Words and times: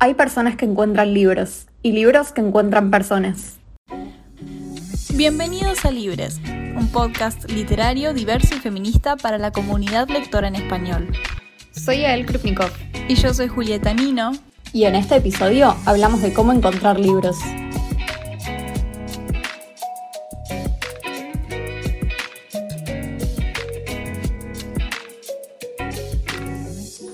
Hay 0.00 0.14
personas 0.14 0.54
que 0.54 0.64
encuentran 0.64 1.12
libros 1.12 1.66
y 1.82 1.90
libros 1.90 2.30
que 2.30 2.40
encuentran 2.40 2.88
personas. 2.88 3.56
Bienvenidos 5.14 5.84
a 5.84 5.90
Libres, 5.90 6.40
un 6.76 6.86
podcast 6.92 7.50
literario 7.50 8.14
diverso 8.14 8.54
y 8.54 8.60
feminista 8.60 9.16
para 9.16 9.38
la 9.38 9.50
comunidad 9.50 10.08
lectora 10.08 10.46
en 10.46 10.54
español. 10.54 11.08
Soy 11.72 12.04
Ael 12.04 12.26
Krupnikov. 12.26 12.70
Y 13.08 13.16
yo 13.16 13.34
soy 13.34 13.48
Julieta 13.48 13.92
Nino. 13.92 14.30
Y 14.72 14.84
en 14.84 14.94
este 14.94 15.16
episodio 15.16 15.74
hablamos 15.84 16.22
de 16.22 16.32
cómo 16.32 16.52
encontrar 16.52 17.00
libros. 17.00 17.36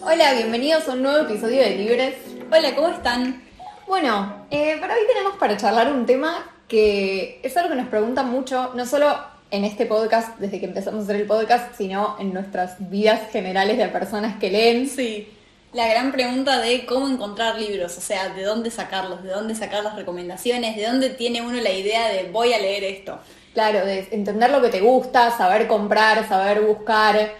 Hola, 0.02 0.34
bienvenidos 0.34 0.86
a 0.86 0.92
un 0.92 1.02
nuevo 1.02 1.26
episodio 1.26 1.62
de 1.62 1.76
Libres. 1.78 2.33
Hola, 2.56 2.76
¿cómo 2.76 2.86
están? 2.86 3.42
Bueno, 3.88 4.46
eh, 4.48 4.76
para 4.78 4.94
hoy 4.94 5.00
tenemos 5.08 5.36
para 5.38 5.56
charlar 5.56 5.92
un 5.92 6.06
tema 6.06 6.52
que 6.68 7.40
es 7.42 7.56
algo 7.56 7.70
que 7.70 7.74
nos 7.74 7.88
preguntan 7.88 8.30
mucho, 8.30 8.70
no 8.76 8.86
solo 8.86 9.12
en 9.50 9.64
este 9.64 9.86
podcast, 9.86 10.38
desde 10.38 10.60
que 10.60 10.66
empezamos 10.66 11.00
a 11.00 11.02
hacer 11.02 11.16
el 11.16 11.26
podcast, 11.26 11.74
sino 11.76 12.16
en 12.20 12.32
nuestras 12.32 12.76
vidas 12.78 13.28
generales 13.32 13.76
de 13.76 13.88
personas 13.88 14.36
que 14.38 14.52
leen. 14.52 14.88
Sí, 14.88 15.32
la 15.72 15.88
gran 15.88 16.12
pregunta 16.12 16.60
de 16.60 16.86
cómo 16.86 17.08
encontrar 17.08 17.58
libros, 17.58 17.98
o 17.98 18.00
sea, 18.00 18.28
de 18.28 18.44
dónde 18.44 18.70
sacarlos, 18.70 19.24
de 19.24 19.30
dónde 19.30 19.56
sacar 19.56 19.82
las 19.82 19.96
recomendaciones, 19.96 20.76
de 20.76 20.86
dónde 20.86 21.10
tiene 21.10 21.42
uno 21.42 21.60
la 21.60 21.72
idea 21.72 22.06
de 22.08 22.30
voy 22.30 22.52
a 22.52 22.58
leer 22.60 22.84
esto. 22.84 23.18
Claro, 23.52 23.84
de 23.84 24.06
entender 24.12 24.50
lo 24.50 24.62
que 24.62 24.68
te 24.68 24.80
gusta, 24.80 25.36
saber 25.36 25.66
comprar, 25.66 26.28
saber 26.28 26.60
buscar 26.60 27.34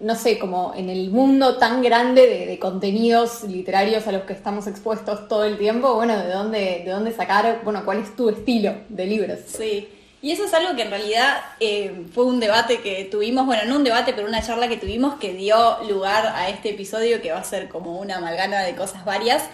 no 0.00 0.14
sé, 0.14 0.38
como 0.38 0.72
en 0.74 0.88
el 0.88 1.10
mundo 1.10 1.56
tan 1.58 1.82
grande 1.82 2.46
de, 2.46 2.58
contenidos 2.58 3.42
literarios 3.44 4.06
a 4.06 4.12
los 4.12 4.22
que 4.22 4.32
estamos 4.32 4.66
expuestos 4.66 5.28
todo 5.28 5.44
el 5.44 5.58
tiempo, 5.58 5.94
bueno, 5.94 6.16
¿de 6.18 6.32
dónde, 6.32 6.82
de 6.84 6.90
dónde 6.90 7.12
sacar, 7.12 7.60
bueno, 7.64 7.84
cuál 7.84 7.98
es 7.98 8.16
tu 8.16 8.28
estilo 8.30 8.74
de 8.88 9.06
libros? 9.06 9.38
Sí, 9.46 9.88
y 10.22 10.32
eso 10.32 10.44
es 10.44 10.52
algo 10.52 10.76
que 10.76 10.82
en 10.82 10.90
realidad 10.90 11.38
eh, 11.60 12.06
fue 12.12 12.24
un 12.24 12.40
debate 12.40 12.80
que 12.80 13.04
tuvimos, 13.04 13.46
bueno, 13.46 13.62
no 13.66 13.76
un 13.76 13.84
debate, 13.84 14.12
pero 14.12 14.26
una 14.28 14.42
charla 14.42 14.68
que 14.68 14.76
tuvimos 14.76 15.14
que 15.14 15.32
dio 15.32 15.82
lugar 15.88 16.26
a 16.34 16.50
este 16.50 16.70
episodio 16.70 17.22
que 17.22 17.32
va 17.32 17.38
a 17.38 17.44
ser 17.44 17.68
como 17.68 17.98
una 17.98 18.16
amalgama 18.16 18.58
de 18.58 18.74
cosas 18.74 19.04
varias. 19.04 19.44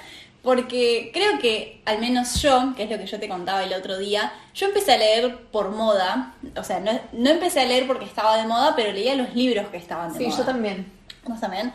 Porque 0.47 1.11
creo 1.13 1.41
que, 1.41 1.81
al 1.87 1.99
menos 1.99 2.41
yo, 2.41 2.73
que 2.77 2.85
es 2.85 2.91
lo 2.91 2.99
que 2.99 3.07
yo 3.07 3.19
te 3.19 3.29
contaba 3.29 3.65
el 3.65 3.73
otro 3.73 3.99
día, 3.99 4.33
yo 4.55 4.69
empecé 4.69 4.93
a 4.93 4.97
leer 4.97 5.39
por 5.51 5.71
moda. 5.71 6.37
O 6.57 6.63
sea, 6.63 6.79
no, 6.79 6.93
no 7.15 7.31
empecé 7.31 7.63
a 7.63 7.65
leer 7.65 7.89
porque 7.89 8.05
estaba 8.05 8.37
de 8.37 8.47
moda, 8.47 8.75
pero 8.77 8.93
leía 8.93 9.17
los 9.17 9.35
libros 9.35 9.67
que 9.71 9.77
estaban 9.77 10.13
de 10.13 10.21
moda. 10.21 10.31
Sí, 10.31 10.39
yo 10.39 10.45
también. 10.45 10.87
¿Vos 11.25 11.41
también? 11.41 11.73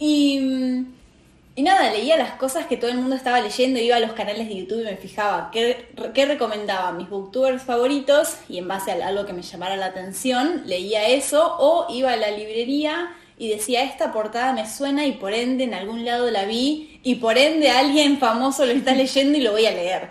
Y, 0.00 0.84
y 1.54 1.62
nada, 1.62 1.92
leía 1.92 2.16
las 2.16 2.32
cosas 2.32 2.66
que 2.66 2.76
todo 2.76 2.90
el 2.90 2.96
mundo 2.96 3.14
estaba 3.14 3.40
leyendo, 3.40 3.78
iba 3.78 3.94
a 3.94 4.00
los 4.00 4.14
canales 4.14 4.48
de 4.48 4.56
YouTube 4.56 4.80
y 4.80 4.86
me 4.86 4.96
fijaba 4.96 5.50
qué, 5.52 5.88
qué 6.12 6.26
recomendaban 6.26 6.96
mis 6.96 7.08
booktubers 7.08 7.62
favoritos 7.62 8.34
y 8.48 8.58
en 8.58 8.66
base 8.66 8.90
a 8.90 9.06
algo 9.06 9.26
que 9.26 9.32
me 9.32 9.42
llamara 9.42 9.76
la 9.76 9.86
atención, 9.86 10.62
leía 10.66 11.06
eso 11.06 11.54
o 11.60 11.86
iba 11.88 12.14
a 12.14 12.16
la 12.16 12.32
librería 12.32 13.14
y 13.38 13.48
decía, 13.50 13.84
esta 13.84 14.12
portada 14.12 14.52
me 14.52 14.68
suena 14.68 15.06
y 15.06 15.12
por 15.12 15.32
ende 15.32 15.64
en 15.64 15.74
algún 15.74 16.04
lado 16.04 16.30
la 16.30 16.44
vi 16.44 17.00
y 17.04 17.16
por 17.16 17.38
ende 17.38 17.70
alguien 17.70 18.18
famoso 18.18 18.66
lo 18.66 18.72
está 18.72 18.94
leyendo 18.94 19.38
y 19.38 19.42
lo 19.42 19.52
voy 19.52 19.66
a 19.66 19.70
leer. 19.70 20.08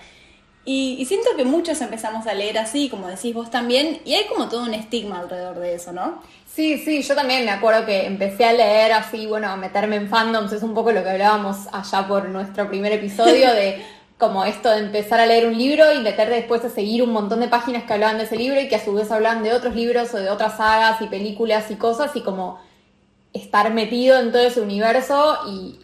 Y, 0.70 1.06
siento 1.06 1.30
que 1.38 1.46
muchos 1.46 1.80
empezamos 1.80 2.28
a 2.28 2.34
leer 2.34 2.58
así, 2.58 2.90
como 2.90 3.08
decís 3.08 3.34
vos 3.34 3.50
también, 3.50 4.02
y 4.04 4.16
hay 4.16 4.26
como 4.26 4.50
todo 4.50 4.64
un 4.64 4.74
estigma 4.74 5.20
alrededor 5.20 5.60
de 5.60 5.76
eso, 5.76 5.94
¿no? 5.94 6.22
Sí, 6.46 6.78
sí, 6.78 7.02
yo 7.04 7.16
también 7.16 7.46
me 7.46 7.52
acuerdo 7.52 7.86
que 7.86 8.06
empecé 8.06 8.44
a 8.44 8.52
leer 8.52 8.92
así, 8.92 9.28
bueno, 9.28 9.48
a 9.48 9.56
meterme 9.56 9.96
en 9.96 10.10
fandoms, 10.10 10.52
es 10.52 10.64
un 10.64 10.74
poco 10.74 10.92
lo 10.92 11.04
que 11.04 11.10
hablábamos 11.10 11.68
allá 11.72 12.06
por 12.06 12.28
nuestro 12.28 12.68
primer 12.68 12.92
episodio 12.92 13.54
de 13.54 13.82
como 14.18 14.44
esto 14.44 14.70
de 14.70 14.80
empezar 14.80 15.22
a 15.22 15.26
leer 15.26 15.48
un 15.48 15.58
libro 15.58 15.94
y 15.94 16.00
meter 16.00 16.30
después 16.30 16.66
a 16.66 16.70
seguir 16.70 17.02
un 17.02 17.12
montón 17.12 17.40
de 17.40 17.48
páginas 17.48 17.84
que 17.84 17.94
hablaban 17.94 18.18
de 18.18 18.26
ese 18.26 18.36
libro 18.36 18.60
y 18.60 18.68
que 18.68 18.76
a 18.76 18.84
su 18.84 18.94
vez 18.94 19.10
hablaban 19.10 19.44
de 19.44 19.54
otros 19.54 19.74
libros 19.74 20.14
o 20.14 20.18
de 20.18 20.30
otras 20.30 20.58
sagas 20.58 21.02
y 21.02 21.06
películas 21.06 21.72
y 21.72 21.76
cosas 21.76 22.14
y 22.16 22.22
como 22.22 22.60
estar 23.38 23.74
metido 23.74 24.20
en 24.20 24.32
todo 24.32 24.42
ese 24.42 24.62
universo 24.62 25.40
y 25.50 25.80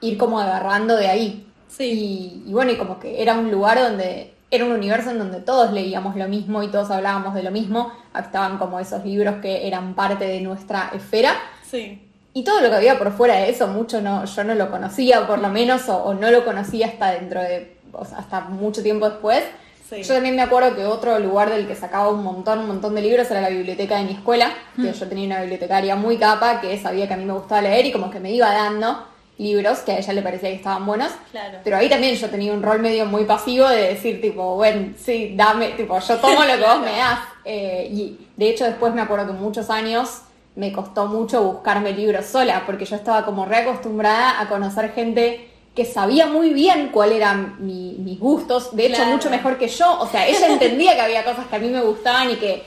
ir 0.00 0.18
como 0.18 0.40
agarrando 0.40 0.96
de 0.96 1.08
ahí. 1.08 1.46
Sí. 1.68 2.42
Y, 2.46 2.52
bueno, 2.52 2.72
y 2.72 2.76
como 2.76 2.98
que 2.98 3.22
era 3.22 3.34
un 3.34 3.50
lugar 3.50 3.80
donde, 3.80 4.34
era 4.50 4.64
un 4.64 4.72
universo 4.72 5.10
en 5.10 5.18
donde 5.18 5.40
todos 5.40 5.72
leíamos 5.72 6.16
lo 6.16 6.28
mismo 6.28 6.62
y 6.62 6.68
todos 6.68 6.90
hablábamos 6.90 7.34
de 7.34 7.42
lo 7.42 7.50
mismo. 7.50 7.92
Estaban 8.18 8.58
como 8.58 8.78
esos 8.78 9.04
libros 9.04 9.36
que 9.42 9.66
eran 9.66 9.94
parte 9.94 10.26
de 10.26 10.40
nuestra 10.40 10.90
esfera. 10.94 11.34
Sí. 11.68 12.00
Y 12.32 12.42
todo 12.42 12.60
lo 12.60 12.68
que 12.68 12.76
había 12.76 12.98
por 12.98 13.12
fuera 13.12 13.36
de 13.36 13.50
eso, 13.50 13.68
mucho 13.68 14.00
no, 14.00 14.24
yo 14.24 14.44
no 14.44 14.54
lo 14.54 14.70
conocía 14.70 15.26
por 15.26 15.38
lo 15.38 15.48
menos, 15.48 15.88
o, 15.88 16.14
no 16.14 16.30
lo 16.30 16.44
conocía 16.44 16.88
hasta 16.88 17.12
dentro 17.12 17.40
de, 17.40 17.76
hasta 18.16 18.40
mucho 18.40 18.82
tiempo 18.82 19.08
después. 19.08 19.44
Yo 19.90 20.14
también 20.14 20.34
me 20.34 20.42
acuerdo 20.42 20.74
que 20.74 20.84
otro 20.86 21.18
lugar 21.18 21.50
del 21.50 21.66
que 21.66 21.74
sacaba 21.74 22.08
un 22.08 22.22
montón, 22.22 22.60
un 22.60 22.66
montón 22.66 22.94
de 22.94 23.02
libros 23.02 23.30
era 23.30 23.40
la 23.40 23.50
biblioteca 23.50 23.98
de 23.98 24.04
mi 24.04 24.12
escuela, 24.12 24.52
que 24.76 24.92
yo 24.92 25.08
tenía 25.08 25.26
una 25.26 25.40
bibliotecaria 25.40 25.94
muy 25.94 26.16
capa 26.16 26.60
que 26.60 26.78
sabía 26.78 27.06
que 27.06 27.14
a 27.14 27.16
mí 27.16 27.24
me 27.24 27.34
gustaba 27.34 27.62
leer 27.62 27.86
y 27.86 27.92
como 27.92 28.10
que 28.10 28.18
me 28.18 28.32
iba 28.32 28.50
dando 28.50 29.06
libros 29.36 29.80
que 29.80 29.92
a 29.92 29.98
ella 29.98 30.12
le 30.12 30.22
parecía 30.22 30.50
que 30.50 30.56
estaban 30.56 30.86
buenos. 30.86 31.12
Claro. 31.30 31.58
Pero 31.64 31.76
ahí 31.76 31.88
también 31.88 32.14
yo 32.14 32.30
tenía 32.30 32.52
un 32.52 32.62
rol 32.62 32.80
medio 32.80 33.04
muy 33.06 33.24
pasivo 33.24 33.68
de 33.68 33.88
decir 33.88 34.20
tipo, 34.20 34.54
bueno, 34.56 34.94
sí, 34.96 35.34
dame, 35.36 35.70
tipo, 35.70 35.98
yo 35.98 36.16
tomo 36.18 36.44
lo 36.44 36.56
que 36.56 36.64
vos 36.64 36.80
me 36.80 36.92
das. 36.96 37.18
Eh, 37.44 37.88
y 37.90 38.28
de 38.36 38.48
hecho 38.48 38.64
después 38.64 38.94
me 38.94 39.02
acuerdo 39.02 39.26
que 39.26 39.32
muchos 39.32 39.70
años 39.70 40.22
me 40.56 40.72
costó 40.72 41.06
mucho 41.06 41.42
buscarme 41.42 41.92
libros 41.92 42.26
sola, 42.26 42.62
porque 42.64 42.84
yo 42.84 42.96
estaba 42.96 43.24
como 43.24 43.44
reacostumbrada 43.44 44.40
a 44.40 44.48
conocer 44.48 44.92
gente 44.92 45.50
que 45.74 45.84
sabía 45.84 46.26
muy 46.26 46.52
bien 46.52 46.90
cuáles 46.92 47.16
eran 47.16 47.56
mis 47.58 48.18
gustos, 48.20 48.74
de 48.76 48.86
hecho 48.86 49.04
mucho 49.06 49.28
mejor 49.28 49.58
que 49.58 49.68
yo, 49.68 50.00
o 50.00 50.06
sea, 50.06 50.26
ella 50.26 50.48
entendía 50.48 50.94
que 50.94 51.00
había 51.00 51.24
cosas 51.24 51.46
que 51.46 51.56
a 51.56 51.58
mí 51.58 51.68
me 51.68 51.80
gustaban 51.80 52.30
y 52.30 52.36
que 52.36 52.62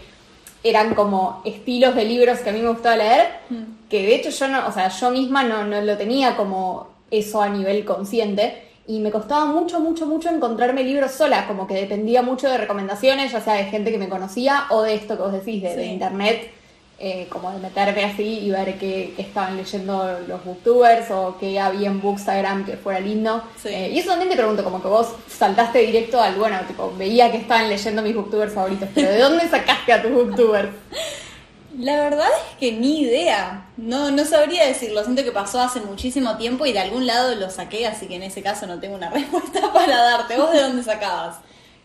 eran 0.63 0.93
como 0.93 1.41
estilos 1.45 1.95
de 1.95 2.03
libros 2.03 2.39
que 2.39 2.49
a 2.49 2.53
mí 2.53 2.59
me 2.59 2.69
gustaba 2.69 2.97
leer, 2.97 3.27
mm. 3.49 3.89
que 3.89 4.01
de 4.01 4.15
hecho 4.15 4.29
yo 4.29 4.47
no, 4.49 4.67
o 4.67 4.71
sea, 4.71 4.89
yo 4.89 5.09
misma 5.11 5.43
no, 5.43 5.63
no 5.63 5.79
lo 5.81 5.97
tenía 5.97 6.35
como 6.35 6.89
eso 7.09 7.41
a 7.41 7.49
nivel 7.49 7.85
consciente. 7.85 8.63
Y 8.89 8.99
me 8.99 9.11
costaba 9.11 9.45
mucho, 9.45 9.81
mucho, 9.81 10.05
mucho 10.05 10.29
encontrarme 10.29 10.81
libros 10.81 11.11
sola, 11.11 11.45
como 11.45 11.67
que 11.67 11.73
dependía 11.73 12.21
mucho 12.21 12.47
de 12.47 12.57
recomendaciones, 12.57 13.33
ya 13.33 13.41
sea 13.41 13.55
de 13.55 13.65
gente 13.65 13.91
que 13.91 13.97
me 13.97 14.07
conocía 14.07 14.63
o 14.69 14.81
de 14.81 14.95
esto 14.95 15.17
que 15.17 15.23
vos 15.23 15.33
decís, 15.33 15.61
de 15.61 15.85
internet 15.87 16.51
eh, 16.99 17.27
como 17.29 17.51
de 17.51 17.59
meterme 17.59 18.05
así 18.05 18.39
y 18.39 18.49
ver 18.49 18.79
qué, 18.79 19.13
estaban 19.17 19.55
leyendo 19.55 20.19
los 20.27 20.43
booktubers 20.43 21.11
o 21.11 21.37
qué 21.39 21.59
había 21.59 21.89
en 21.89 22.01
Bookstagram 22.01 22.65
que 22.65 22.75
fuera 22.75 22.99
lindo. 22.99 23.43
Eh, 23.65 23.91
y 23.93 23.99
eso 23.99 24.09
también 24.09 24.29
te 24.29 24.35
pregunto, 24.35 24.63
como 24.63 24.81
que 24.81 24.87
vos 24.87 25.09
saltaste 25.29 25.79
directo 25.79 26.19
al, 26.19 26.35
bueno, 26.35 26.57
tipo, 26.67 26.91
veía 26.97 27.31
que 27.31 27.37
estaban 27.37 27.69
leyendo 27.69 28.01
mis 28.01 28.15
booktubers 28.15 28.53
favoritos, 28.53 28.89
pero 28.95 29.11
¿de 29.11 29.19
dónde 29.19 29.47
sacaste 29.47 29.93
a 29.93 30.01
tus 30.01 30.11
booktubers? 30.11 30.69
La 31.77 31.95
verdad 32.01 32.27
es 32.27 32.57
que 32.57 32.71
ni 32.71 33.01
idea. 33.01 33.67
No, 33.77 34.09
no 34.09 34.25
sabría 34.25 34.65
decirlo. 34.65 35.03
Siento 35.03 35.23
que 35.23 35.31
pasó 35.31 35.61
hace 35.61 35.79
muchísimo 35.79 36.35
tiempo 36.37 36.65
y 36.65 36.73
de 36.73 36.79
algún 36.79 37.05
lado 37.05 37.35
lo 37.35 37.51
saqué, 37.51 37.85
así 37.85 38.07
que 38.07 38.15
en 38.15 38.23
ese 38.23 38.41
caso 38.41 38.65
no 38.65 38.79
tengo 38.79 38.95
una 38.95 39.09
respuesta 39.11 39.71
para 39.71 40.01
darte. 40.01 40.37
¿Vos 40.37 40.51
de 40.51 40.61
dónde 40.61 40.81
sacabas? 40.81 41.35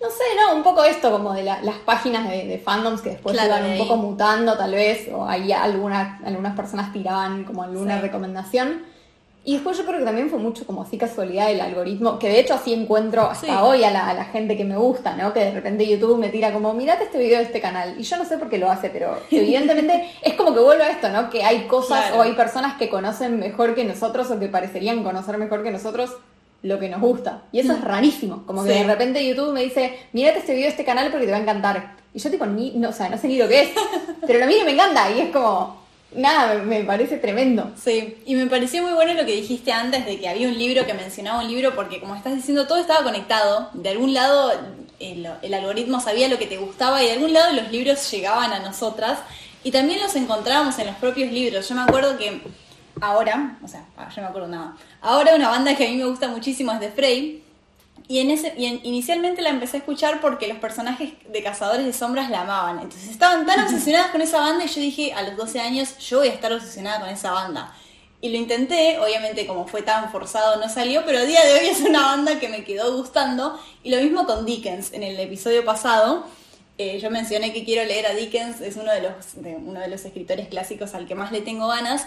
No 0.03 0.11
sé, 0.11 0.25
no, 0.37 0.57
un 0.57 0.65
poco 0.65 0.83
esto 0.83 1.13
como 1.13 1.33
de 1.33 1.45
las 1.45 1.79
páginas 1.85 2.29
de, 2.29 2.61
fandoms 2.63 3.01
que 3.03 3.11
después 3.11 3.39
iban 3.43 3.65
un 3.65 3.79
poco 3.79 3.97
mutando 3.97 4.59
tal 4.59 4.73
vez, 4.73 5.09
o 5.13 5.25
ahí 5.25 5.53
algunas, 5.53 6.21
algunas 6.25 6.57
personas 6.57 6.93
tiraban 6.93 7.45
como 7.45 7.63
alguna 7.63 8.01
recomendación. 8.01 8.83
Y 9.45 9.55
después 9.55 9.77
yo 9.79 9.85
creo 9.85 9.99
que 9.99 10.05
también 10.05 10.29
fue 10.29 10.39
mucho 10.39 10.67
como 10.67 10.83
así 10.83 10.99
casualidad 10.99 11.49
del 11.49 11.61
algoritmo, 11.61 12.19
que 12.19 12.29
de 12.29 12.41
hecho 12.41 12.55
así 12.55 12.73
encuentro 12.73 13.23
hasta 13.23 13.65
hoy 13.65 13.83
a 13.85 13.91
la, 13.91 14.25
gente 14.27 14.57
que 14.57 14.65
me 14.65 14.77
gusta, 14.77 15.17
¿no? 15.17 15.33
Que 15.33 15.41
de 15.41 15.51
repente 15.53 15.87
YouTube 15.87 16.19
me 16.19 16.29
tira 16.29 16.53
como, 16.53 16.75
mirate 16.75 17.05
este 17.05 17.19
video 17.19 17.39
de 17.39 17.45
este 17.45 17.61
canal. 17.61 17.95
Y 17.99 18.03
yo 18.03 18.17
no 18.17 18.25
sé 18.25 18.39
por 18.39 18.49
qué 18.49 18.59
lo 18.59 18.71
hace, 18.71 18.91
pero 18.91 19.17
evidentemente 19.31 20.11
es 20.23 20.35
como 20.35 20.53
que 20.53 20.61
vuelvo 20.61 20.83
a 20.83 20.89
esto, 20.89 21.11
¿no? 21.11 21.31
Que 21.31 21.45
hay 21.45 21.67
cosas 21.67 22.13
o 22.17 22.23
hay 22.23 22.33
personas 22.33 22.77
que 22.77 22.89
conocen 22.89 23.39
mejor 23.39 23.77
que 23.77 23.85
nosotros 23.85 24.31
o 24.31 24.39
que 24.41 24.49
parecerían 24.49 25.05
conocer 25.05 25.39
mejor 25.39 25.63
que 25.63 25.71
nosotros 25.71 26.11
lo 26.63 26.79
que 26.79 26.89
nos 26.89 27.01
gusta. 27.01 27.43
Y 27.53 27.61
eso 27.61 27.73
es 27.73 27.81
mm. 27.81 27.85
rarísimo. 27.85 28.47
Como 28.47 28.65
que 28.65 28.71
de 28.71 28.85
repente 28.85 29.27
YouTube 29.27 29.53
me 29.53 29.63
dice, 29.63 29.99
mírate 30.13 30.39
este 30.39 30.53
video 30.55 30.67
de 30.67 30.71
este 30.71 30.85
canal 30.85 31.11
porque 31.11 31.27
te 31.27 31.33
va 31.33 31.39
a 31.39 31.43
encantar. 31.43 31.97
Y 32.15 32.19
yo 32.19 32.31
tipo, 32.31 32.47
ni, 32.47 32.73
no, 32.73 32.91
o 32.91 32.93
sea, 32.93 33.09
no 33.09 33.19
sé 33.19 33.29
ni 33.29 33.37
lo 33.37 33.49
que 33.49 33.63
es. 33.63 33.71
pero 34.27 34.39
lo 34.39 34.47
miro 34.47 34.61
y 34.61 34.65
me 34.65 34.73
encanta. 34.73 35.11
Y 35.11 35.21
es 35.21 35.31
como, 35.31 35.83
nada, 36.15 36.55
me, 36.63 36.85
parece 36.85 37.17
tremendo. 37.17 37.73
Sí, 37.83 38.19
y 38.27 38.35
me 38.35 38.47
pareció 38.47 38.83
muy 38.83 38.93
bueno 38.93 39.15
lo 39.15 39.27
que 39.27 39.35
dijiste 39.35 39.73
antes 39.73 40.07
de 40.07 40.19
que 40.19 40.29
había 40.29 40.49
un 40.49 40.57
libro 40.57 40.87
que 40.87 40.95
mencionaba 40.95 41.41
un 41.41 41.49
libro 41.49 41.75
porque 41.75 42.01
como 42.01 42.15
estás 42.15 42.35
diciendo, 42.35 42.67
todo 42.67 42.79
estaba 42.79 43.03
conectado. 43.03 43.71
De 43.75 43.91
algún 43.91 44.15
lado 44.15 44.53
el, 45.01 45.29
el 45.43 45.55
algoritmo 45.55 46.01
sabía 46.01 46.29
lo 46.29 46.39
que 46.39 46.47
te 46.47 46.59
gustaba 46.59 47.03
y 47.03 47.07
de 47.07 47.13
algún 47.13 47.33
lado 47.33 47.53
los 47.55 47.73
libros 47.73 48.09
llegaban 48.11 48.53
a 48.53 48.61
nosotras. 48.61 49.19
Y 49.65 49.71
también 49.71 50.01
los 50.01 50.15
encontrábamos 50.17 50.79
en 50.79 50.89
los 50.89 50.97
propios 50.97 51.33
libros. 51.33 51.69
Yo 51.69 51.75
me 51.75 51.83
acuerdo 51.83 52.19
que 52.19 52.41
ahora, 53.03 53.59
o 53.63 53.69
sea, 53.69 53.85
ah, 53.97 54.09
yo 54.15 54.23
me 54.23 54.29
acuerdo 54.29 54.49
nada. 54.49 54.77
Ahora 55.01 55.35
una 55.35 55.49
banda 55.49 55.75
que 55.75 55.87
a 55.87 55.91
mí 55.91 55.97
me 55.97 56.05
gusta 56.05 56.29
muchísimo 56.29 56.73
es 56.73 56.81
The 56.81 56.91
Frey. 56.91 57.43
Y, 58.09 58.19
en 58.21 58.31
ese, 58.31 58.55
y 58.57 58.81
inicialmente 58.85 59.43
la 59.43 59.51
empecé 59.51 59.77
a 59.77 59.81
escuchar 59.81 60.21
porque 60.21 60.47
los 60.49 60.59
personajes 60.59 61.13
de 61.29 61.43
Cazadores 61.43 61.85
de 61.85 61.93
Sombras 61.93 62.31
la 62.31 62.43
amaban. 62.43 62.79
Entonces 62.79 63.11
estaban 63.11 63.45
tan 63.45 63.61
obsesionadas 63.65 64.11
con 64.11 64.21
esa 64.21 64.39
banda 64.39 64.65
y 64.65 64.69
yo 64.69 64.81
dije, 64.81 65.13
a 65.13 65.23
los 65.23 65.37
12 65.37 65.61
años, 65.61 65.99
yo 65.99 66.19
voy 66.19 66.29
a 66.29 66.33
estar 66.33 66.53
obsesionada 66.53 67.01
con 67.01 67.09
esa 67.09 67.33
banda. 67.33 67.75
Y 68.21 68.31
lo 68.31 68.37
intenté, 68.37 69.01
obviamente 69.01 69.49
como 69.49 69.67
fue 69.67 69.83
tan 69.83 70.13
forzado 70.13 70.61
no 70.61 70.69
salió, 70.69 71.05
pero 71.05 71.19
a 71.19 71.23
día 71.23 71.45
de 71.45 71.55
hoy 71.55 71.67
es 71.67 71.81
una 71.81 72.03
banda 72.03 72.39
que 72.39 72.49
me 72.49 72.63
quedó 72.63 72.97
gustando. 72.97 73.59
Y 73.83 73.91
lo 73.91 74.01
mismo 74.01 74.27
con 74.27 74.47
Dickens, 74.47 74.93
en 74.93 75.03
el 75.03 75.19
episodio 75.19 75.65
pasado. 75.65 76.25
eh, 76.79 76.99
yo 77.01 77.11
mencioné 77.11 77.53
que 77.53 77.65
quiero 77.65 77.85
leer 77.85 78.07
a 78.07 78.15
Dickens, 78.15 78.61
es 78.61 78.77
uno 78.77 78.93
de, 78.93 79.03
los, 79.03 79.43
de 79.43 79.57
uno 79.57 79.81
de 79.81 79.89
los 79.89 80.05
escritores 80.05 80.49
clásicos 80.49 80.95
al 80.95 81.07
que 81.07 81.15
más 81.15 81.33
le 81.33 81.41
tengo 81.41 81.67
ganas. 81.69 82.07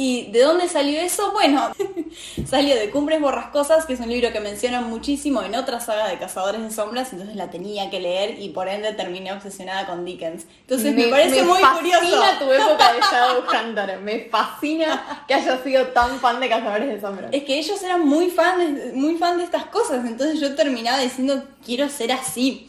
¿Y 0.00 0.30
de 0.30 0.42
dónde 0.42 0.68
salió 0.68 1.00
eso? 1.00 1.32
Bueno, 1.32 1.72
salió 2.48 2.76
de 2.76 2.88
Cumbres 2.90 3.20
Borrascosas, 3.20 3.84
que 3.84 3.94
es 3.94 4.00
un 4.00 4.08
libro 4.08 4.32
que 4.32 4.38
mencionan 4.38 4.88
muchísimo 4.88 5.42
en 5.42 5.56
otra 5.56 5.80
saga 5.80 6.06
de 6.06 6.16
Cazadores 6.18 6.62
de 6.62 6.70
Sombras, 6.70 7.12
entonces 7.12 7.34
la 7.34 7.50
tenía 7.50 7.90
que 7.90 7.98
leer 7.98 8.38
y 8.38 8.50
por 8.50 8.68
ende 8.68 8.92
terminé 8.92 9.32
obsesionada 9.32 9.86
con 9.86 10.04
Dickens. 10.04 10.46
Entonces 10.60 10.94
me, 10.94 11.08
parece 11.08 11.42
muy 11.42 11.58
fascina 11.58 11.98
curioso. 11.98 12.22
tu 12.38 12.52
época 12.52 12.92
de 12.92 13.00
Shadowhunter. 13.00 13.98
Me 13.98 14.20
fascina 14.30 15.24
que 15.26 15.34
hayas 15.34 15.64
sido 15.64 15.88
tan 15.88 16.20
fan 16.20 16.38
de 16.38 16.48
Cazadores 16.48 16.88
de 16.90 17.00
Sombras. 17.00 17.30
Es 17.32 17.42
que 17.42 17.58
ellos 17.58 17.82
eran 17.82 18.06
muy 18.06 18.30
fan, 18.30 18.76
de, 18.76 18.92
muy 18.92 19.16
fan 19.16 19.36
de 19.36 19.42
estas 19.42 19.64
cosas, 19.64 20.06
entonces 20.06 20.38
yo 20.38 20.54
terminaba 20.54 21.00
diciendo 21.00 21.42
quiero 21.66 21.88
ser 21.88 22.12
así. 22.12 22.67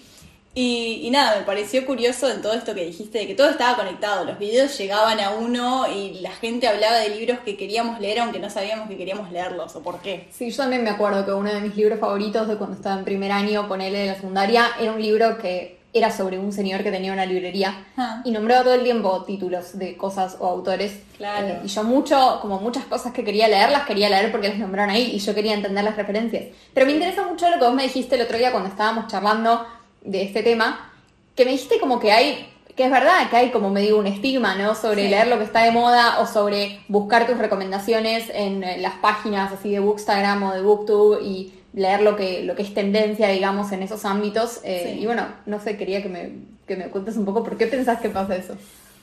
Y, 0.56 1.01
y 1.04 1.12
nada, 1.12 1.38
me 1.40 1.46
pareció 1.46 1.86
curioso 1.86 2.30
en 2.30 2.42
todo 2.42 2.54
esto 2.54 2.74
que 2.74 2.84
dijiste, 2.86 3.19
de 3.19 3.28
que 3.28 3.36
todo 3.36 3.50
estaba 3.50 3.75
conectado, 3.78 4.25
los 4.25 4.40
videos 4.40 4.75
llegaban 4.78 5.19
a 5.19 5.31
uno 5.31 5.86
y 5.88 6.19
la 6.22 6.31
gente 6.31 6.68
hablaba 6.68 6.98
de 6.98 7.10
libros 7.10 7.40
que 7.46 7.56
queríamos 7.56 8.00
leer 8.00 8.19
aunque 8.19 8.40
no 8.40 8.50
sabíamos 8.50 8.90
que 8.90 8.98
queríamos 8.98 9.31
leerlos 9.31 9.75
o 9.75 9.81
por 9.81 10.01
qué. 10.01 10.28
Sí, 10.31 10.50
yo 10.50 10.57
también 10.57 10.84
me 10.84 10.90
acuerdo 10.90 11.24
que 11.25 11.31
uno 11.34 11.54
de 11.54 11.62
mis 11.62 11.75
libros 11.75 12.00
favoritos 12.00 12.48
de 12.48 12.57
cuando 12.57 12.75
estaba 12.75 12.98
en 12.98 13.06
primer 13.06 13.31
año, 13.31 13.68
ponele 13.68 14.00
de 14.00 14.07
la 14.07 14.16
secundaria, 14.16 14.72
era 14.80 14.92
un 14.92 15.01
libro 15.01 15.38
que 15.38 15.78
era 15.92 16.12
sobre 16.12 16.38
un 16.38 16.51
señor 16.51 16.84
que 16.84 16.92
tenía 16.92 17.12
una 17.13 17.25
librería 17.25 17.86
Ah. 17.98 18.22
y 18.24 18.30
nombraba 18.31 18.63
todo 18.63 18.74
el 18.75 18.84
tiempo 18.84 19.24
títulos 19.24 19.78
de 19.78 19.98
cosas 19.98 20.38
o 20.40 20.48
autores. 20.48 21.00
Claro. 21.18 21.48
Eh, 21.48 21.60
y 21.63 21.68
yo 21.68 21.84
mucho, 21.84 22.38
como 22.42 22.60
muchas 22.60 22.86
cosas 22.86 23.12
que 23.12 23.24
quería 23.24 23.48
leer, 23.48 23.72
las 23.72 23.88
quería 23.88 24.07
leer 24.10 24.31
porque 24.31 24.50
las 24.50 24.57
nombraron 24.60 24.92
ahí 24.94 25.12
y 25.16 25.19
yo 25.19 25.34
quería 25.34 25.54
entender 25.54 25.84
las 25.84 25.96
referencias. 25.96 26.46
Pero 26.75 26.86
me 26.86 26.92
interesa 26.92 27.24
mucho 27.25 27.50
lo 27.50 27.57
que 27.57 27.66
vos 27.66 27.74
me 27.74 27.84
dijiste 27.84 28.16
el 28.16 28.22
otro 28.22 28.38
día 28.38 28.51
cuando 28.51 28.69
estábamos 28.69 29.07
charlando 29.07 29.66
de 30.01 30.24
este 30.24 30.44
tema, 30.44 30.92
que 31.36 31.46
me 31.46 31.51
dijiste 31.51 31.80
como 31.80 32.00
que 32.00 32.12
hay, 32.12 32.50
que 32.75 32.86
es 32.86 32.92
verdad 32.92 33.30
que 33.30 33.36
hay 33.38 33.50
como 33.51 33.69
medio 33.69 33.98
un 33.98 34.07
estigma, 34.07 34.56
¿no? 34.56 34.75
Sobre 34.75 35.04
Sí. 35.04 35.10
leer 35.10 35.28
lo 35.28 35.38
que 35.38 35.44
está 35.44 35.63
de 35.63 35.72
moda 35.72 36.19
o 36.19 36.25
sobre 36.28 36.80
buscar 36.88 37.28
tus 37.28 37.38
recomendaciones 37.38 38.30
en 38.34 38.62
las 38.81 38.94
páginas 38.96 39.51
así 39.51 39.72
de 39.72 39.80
Bookstagram 39.80 40.42
o 40.44 40.54
de 40.54 40.62
Booktube 40.62 41.22
y 41.24 41.54
leer 41.74 42.01
lo 42.01 42.16
que, 42.16 42.44
lo 42.44 42.56
que 42.56 42.63
es 42.63 42.74
tendencia, 42.74 43.28
digamos, 43.30 43.72
en 43.72 43.84
esos 43.84 44.06
ámbitos. 44.06 44.60
Eh, 44.63 44.92
Sí. 44.96 45.01
Y 45.01 45.06
bueno, 45.06 45.28
no 45.46 45.60
sé, 45.60 45.78
quería 45.78 46.01
que 46.01 46.10
me, 46.10 46.31
que 46.68 46.75
me 46.75 46.86
cuentes 46.90 47.16
un 47.18 47.25
poco 47.25 47.44
por 47.44 47.57
qué 47.57 47.68
pensás 47.68 48.00
que 48.00 48.10
pasa 48.10 48.36
eso. 48.36 48.56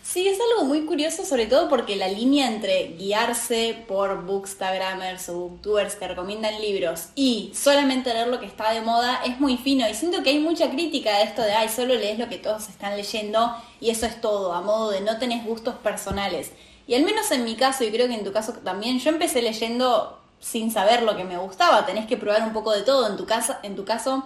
Sí, 0.09 0.29
es 0.29 0.39
algo 0.53 0.65
muy 0.65 0.83
curioso, 0.87 1.25
sobre 1.25 1.47
todo 1.47 1.69
porque 1.69 1.97
la 1.97 2.07
línea 2.07 2.47
entre 2.47 2.95
guiarse 2.97 3.85
por 3.89 4.25
bookstagramers 4.25 5.29
o 5.31 5.35
booktubers 5.49 5.97
que 5.97 6.07
recomiendan 6.07 6.61
libros 6.61 7.09
y 7.17 7.51
solamente 7.57 8.15
leer 8.15 8.29
lo 8.29 8.39
que 8.39 8.47
está 8.47 8.73
de 8.73 8.83
moda 8.83 9.21
es 9.27 9.41
muy 9.41 9.57
fino. 9.57 9.87
Y 9.89 9.95
siento 9.95 10.23
que 10.23 10.31
hay 10.31 10.39
mucha 10.39 10.71
crítica 10.71 11.19
de 11.19 11.25
esto 11.25 11.43
de, 11.43 11.53
ay, 11.55 11.69
solo 11.69 11.95
lees 11.95 12.21
lo 12.21 12.29
que 12.29 12.39
todos 12.39 12.69
están 12.69 12.97
leyendo 12.97 13.53
y 13.81 13.91
eso 13.91 14.07
es 14.07 14.21
todo, 14.21 14.53
a 14.53 14.61
modo 14.61 14.93
de 14.93 15.01
no 15.01 15.19
tenés 15.19 15.45
gustos 15.45 15.75
personales. 15.75 16.53
Y 16.87 16.95
al 16.95 17.03
menos 17.03 17.29
en 17.33 17.43
mi 17.43 17.57
caso, 17.57 17.83
y 17.83 17.91
creo 17.91 18.07
que 18.07 18.15
en 18.15 18.25
tu 18.25 18.33
caso 18.33 18.53
también, 18.53 19.01
yo 19.01 19.11
empecé 19.11 19.43
leyendo 19.43 20.21
sin 20.39 20.71
saber 20.71 21.03
lo 21.03 21.17
que 21.17 21.25
me 21.25 21.37
gustaba. 21.37 21.85
Tenés 21.85 22.07
que 22.07 22.17
probar 22.17 22.45
un 22.45 22.53
poco 22.53 22.71
de 22.71 22.83
todo. 22.83 23.09
En 23.09 23.17
tu, 23.17 23.27
casa, 23.27 23.59
en 23.65 23.75
tu 23.75 23.85
caso 23.85 24.25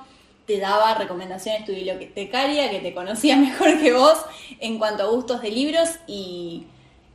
te 0.50 0.58
daba 0.58 0.94
recomendaciones 0.94 1.64
tu 1.64 1.72
bibliotecaria 1.72 2.70
que 2.70 2.80
te 2.80 2.92
conocía 2.94 3.36
mejor 3.46 3.80
que 3.80 3.92
vos 3.92 4.18
en 4.58 4.78
cuanto 4.78 5.04
a 5.04 5.06
gustos 5.06 5.42
de 5.42 5.50
libros 5.50 5.88
y, 6.06 6.64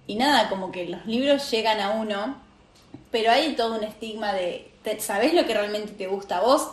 y 0.07 0.15
nada, 0.15 0.49
como 0.49 0.71
que 0.71 0.85
los 0.87 1.05
libros 1.05 1.49
llegan 1.51 1.79
a 1.81 1.91
uno, 1.91 2.37
pero 3.11 3.31
hay 3.31 3.55
todo 3.55 3.75
un 3.77 3.83
estigma 3.83 4.33
de, 4.33 4.71
¿sabés 4.99 5.33
lo 5.33 5.45
que 5.45 5.53
realmente 5.53 5.91
te 5.93 6.07
gusta 6.07 6.37
a 6.37 6.41
vos? 6.41 6.69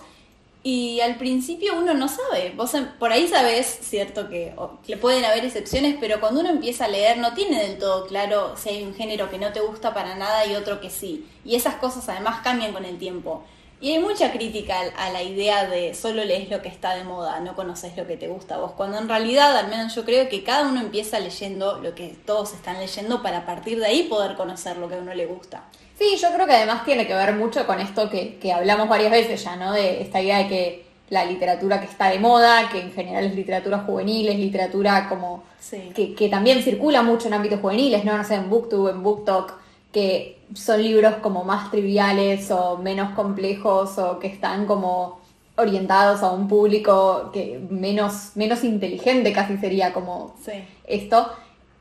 Y 0.64 1.00
al 1.00 1.16
principio 1.16 1.74
uno 1.76 1.92
no 1.94 2.06
sabe, 2.06 2.52
vos 2.56 2.70
por 3.00 3.10
ahí 3.10 3.26
sabés, 3.26 3.66
cierto 3.82 4.28
que 4.28 4.52
o- 4.56 4.78
que 4.86 4.96
pueden 4.96 5.24
haber 5.24 5.44
excepciones, 5.44 5.96
pero 6.00 6.20
cuando 6.20 6.40
uno 6.40 6.50
empieza 6.50 6.84
a 6.84 6.88
leer 6.88 7.18
no 7.18 7.34
tiene 7.34 7.60
del 7.66 7.78
todo 7.78 8.06
claro 8.06 8.54
si 8.56 8.68
hay 8.68 8.82
un 8.84 8.94
género 8.94 9.28
que 9.28 9.38
no 9.38 9.52
te 9.52 9.58
gusta 9.60 9.92
para 9.92 10.14
nada 10.14 10.46
y 10.46 10.54
otro 10.54 10.80
que 10.80 10.90
sí. 10.90 11.26
Y 11.44 11.56
esas 11.56 11.74
cosas 11.76 12.08
además 12.08 12.42
cambian 12.44 12.72
con 12.72 12.84
el 12.84 12.96
tiempo. 12.98 13.42
Y 13.82 13.90
hay 13.92 13.98
mucha 13.98 14.30
crítica 14.30 14.76
a 14.96 15.10
la 15.10 15.22
idea 15.24 15.66
de 15.68 15.92
solo 15.94 16.24
lees 16.24 16.48
lo 16.48 16.62
que 16.62 16.68
está 16.68 16.94
de 16.94 17.02
moda, 17.02 17.40
no 17.40 17.56
conoces 17.56 17.96
lo 17.96 18.06
que 18.06 18.16
te 18.16 18.28
gusta 18.28 18.54
a 18.54 18.58
vos, 18.58 18.72
cuando 18.76 18.96
en 18.96 19.08
realidad, 19.08 19.56
al 19.56 19.68
menos 19.68 19.92
yo 19.94 20.04
creo 20.04 20.28
que 20.28 20.44
cada 20.44 20.68
uno 20.68 20.80
empieza 20.80 21.18
leyendo 21.18 21.80
lo 21.80 21.92
que 21.94 22.14
todos 22.24 22.54
están 22.54 22.78
leyendo 22.78 23.22
para 23.22 23.38
a 23.38 23.44
partir 23.46 23.80
de 23.80 23.86
ahí 23.86 24.04
poder 24.04 24.36
conocer 24.36 24.76
lo 24.76 24.88
que 24.88 24.94
a 24.94 24.98
uno 24.98 25.12
le 25.12 25.26
gusta. 25.26 25.64
Sí, 25.98 26.16
yo 26.16 26.32
creo 26.32 26.46
que 26.46 26.54
además 26.54 26.84
tiene 26.84 27.08
que 27.08 27.14
ver 27.14 27.34
mucho 27.34 27.66
con 27.66 27.80
esto 27.80 28.08
que, 28.08 28.36
que 28.36 28.52
hablamos 28.52 28.88
varias 28.88 29.10
veces 29.10 29.42
ya, 29.42 29.56
¿no? 29.56 29.72
De 29.72 30.00
esta 30.00 30.20
idea 30.22 30.38
de 30.38 30.48
que 30.48 30.86
la 31.10 31.24
literatura 31.24 31.80
que 31.80 31.86
está 31.86 32.08
de 32.08 32.20
moda, 32.20 32.68
que 32.70 32.80
en 32.80 32.92
general 32.92 33.24
es 33.24 33.34
literatura 33.34 33.80
juvenil, 33.80 34.28
es 34.28 34.38
literatura 34.38 35.08
como 35.08 35.42
Sí. 35.58 35.90
que, 35.94 36.14
que 36.14 36.28
también 36.28 36.62
circula 36.62 37.02
mucho 37.02 37.26
en 37.28 37.34
ámbitos 37.34 37.60
juveniles, 37.60 38.04
¿no? 38.04 38.16
No 38.16 38.24
sé, 38.24 38.34
en 38.36 38.48
Booktube, 38.48 38.90
en 38.92 39.02
BookTok, 39.02 39.52
que 39.92 40.38
son 40.54 40.82
libros 40.82 41.14
como 41.22 41.44
más 41.44 41.70
triviales 41.70 42.50
o 42.50 42.78
menos 42.78 43.14
complejos 43.14 43.98
o 43.98 44.18
que 44.18 44.26
están 44.28 44.66
como 44.66 45.20
orientados 45.56 46.22
a 46.22 46.30
un 46.32 46.48
público 46.48 47.30
que 47.32 47.60
menos, 47.70 48.32
menos 48.34 48.64
inteligente 48.64 49.32
casi 49.32 49.56
sería 49.58 49.92
como 49.92 50.34
Sí. 50.42 50.52
esto. 50.86 51.30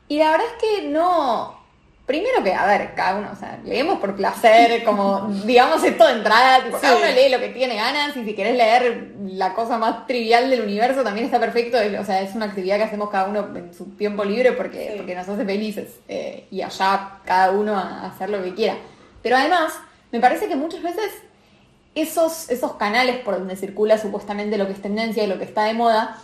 Y 0.08 0.18
la 0.18 0.30
verdad 0.32 0.46
es 0.46 0.62
que 0.80 0.88
no. 0.88 1.61
Primero 2.12 2.44
que, 2.44 2.52
a 2.52 2.66
ver, 2.66 2.94
cada 2.94 3.16
uno, 3.18 3.30
o 3.32 3.36
sea, 3.36 3.58
leemos 3.64 3.98
por 4.00 4.14
placer, 4.14 4.84
como, 4.84 5.28
digamos 5.46 5.82
esto 5.82 6.06
de 6.06 6.12
entrada, 6.12 6.62
tipo, 6.62 6.78
cada 6.78 6.98
uno 6.98 7.06
lee 7.06 7.30
lo 7.30 7.38
que 7.38 7.48
tiene 7.48 7.76
ganas 7.76 8.14
y 8.18 8.22
si 8.22 8.34
querés 8.34 8.54
leer 8.54 9.14
la 9.24 9.54
cosa 9.54 9.78
más 9.78 10.06
trivial 10.06 10.50
del 10.50 10.60
universo 10.60 11.02
también 11.02 11.24
está 11.24 11.40
perfecto, 11.40 11.78
o 11.98 12.04
sea, 12.04 12.20
es 12.20 12.34
una 12.34 12.44
actividad 12.44 12.76
que 12.76 12.82
hacemos 12.82 13.08
cada 13.08 13.28
uno 13.28 13.48
en 13.56 13.72
su 13.72 13.86
tiempo 13.96 14.24
libre 14.24 14.52
porque, 14.52 14.88
Sí. 14.90 14.94
porque 14.98 15.14
nos 15.14 15.26
hace 15.26 15.44
felices 15.46 15.88
eh, 16.06 16.46
y 16.50 16.60
allá 16.60 17.12
cada 17.24 17.50
uno 17.52 17.78
a 17.78 18.00
a 18.02 18.06
hacer 18.08 18.28
lo 18.28 18.42
que 18.42 18.52
quiera. 18.54 18.76
Pero 19.22 19.36
además, 19.36 19.72
me 20.10 20.20
parece 20.20 20.48
que 20.48 20.56
muchas 20.56 20.82
veces 20.82 21.10
esos, 21.94 22.50
esos 22.50 22.74
canales 22.74 23.16
por 23.20 23.38
donde 23.38 23.56
circula 23.56 23.96
supuestamente 23.96 24.58
lo 24.58 24.66
que 24.66 24.72
es 24.74 24.82
tendencia 24.82 25.24
y 25.24 25.26
lo 25.26 25.38
que 25.38 25.44
está 25.44 25.64
de 25.64 25.72
moda, 25.74 26.18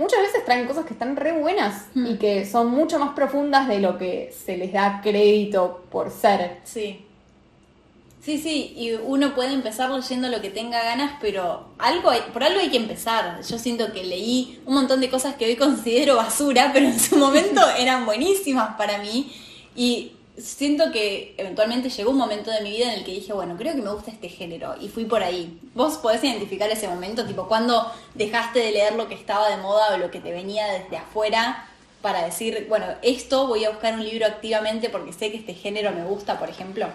muchas 0.00 0.20
veces 0.22 0.44
traen 0.44 0.66
cosas 0.66 0.84
que 0.86 0.94
están 0.94 1.14
re 1.16 1.32
buenas 1.32 1.84
Hmm. 1.94 2.06
y 2.06 2.16
que 2.16 2.44
son 2.46 2.70
mucho 2.70 2.98
más 2.98 3.10
profundas 3.14 3.68
de 3.68 3.78
lo 3.78 3.96
que 3.98 4.34
se 4.44 4.56
les 4.56 4.72
da 4.72 5.00
crédito 5.02 5.84
por 5.90 6.10
ser. 6.10 6.58
Sí. 6.64 7.04
Sí, 8.22 8.36
sí, 8.36 8.74
y 8.76 8.92
uno 8.92 9.34
puede 9.34 9.54
empezar 9.54 9.88
leyendo 9.90 10.28
lo 10.28 10.42
que 10.42 10.50
tenga 10.50 10.82
ganas, 10.84 11.12
pero 11.22 11.68
algo 11.78 12.10
hay- 12.10 12.20
por 12.34 12.44
algo 12.44 12.60
hay 12.60 12.68
que 12.68 12.76
empezar. 12.76 13.40
Yo 13.48 13.58
siento 13.58 13.92
que 13.94 14.04
leí 14.04 14.60
un 14.66 14.74
montón 14.74 15.00
de 15.00 15.08
cosas 15.08 15.36
que 15.36 15.46
hoy 15.46 15.56
considero 15.56 16.16
basura, 16.16 16.70
pero 16.74 16.84
en 16.86 17.00
su 17.00 17.16
momento 17.16 17.62
eran 17.78 18.04
buenísimas 18.04 18.76
para 18.76 18.98
mí. 18.98 19.32
Y 19.74 20.12
siento 20.38 20.90
que 20.92 21.34
eventualmente 21.36 21.90
llegó 21.90 22.10
un 22.10 22.16
momento 22.16 22.50
de 22.50 22.60
mi 22.62 22.70
vida 22.70 22.92
en 22.92 22.98
el 23.00 23.04
que 23.04 23.12
dije, 23.12 23.32
bueno, 23.32 23.56
creo 23.58 23.74
que 23.74 23.82
me 23.82 23.90
gusta 23.92 24.10
este 24.10 24.28
género. 24.28 24.74
Y 24.80 24.88
fui 24.88 25.04
por 25.04 25.22
ahí. 25.22 25.58
¿Vos 25.74 25.98
podés 25.98 26.22
identificar 26.24 26.70
ese 26.70 26.88
momento? 26.88 27.26
Tipo, 27.26 27.46
cuando 27.48 27.90
dejaste 28.14 28.58
de 28.60 28.72
leer 28.72 28.94
lo 28.94 29.08
que 29.08 29.14
estaba 29.14 29.48
de 29.50 29.56
moda 29.58 29.94
o 29.94 29.98
lo 29.98 30.10
que 30.10 30.20
te 30.20 30.32
venía 30.32 30.66
desde 30.66 30.96
afuera 30.96 31.66
para 32.02 32.24
decir, 32.24 32.66
bueno, 32.68 32.86
esto 33.02 33.46
voy 33.46 33.64
a 33.66 33.70
buscar 33.70 33.94
un 33.94 34.04
libro 34.04 34.26
activamente 34.26 34.88
porque 34.88 35.12
sé 35.12 35.30
que 35.30 35.36
este 35.36 35.52
género 35.54 35.92
me 35.92 36.04
gusta, 36.04 36.38
por 36.38 36.48
ejemplo. 36.48 36.86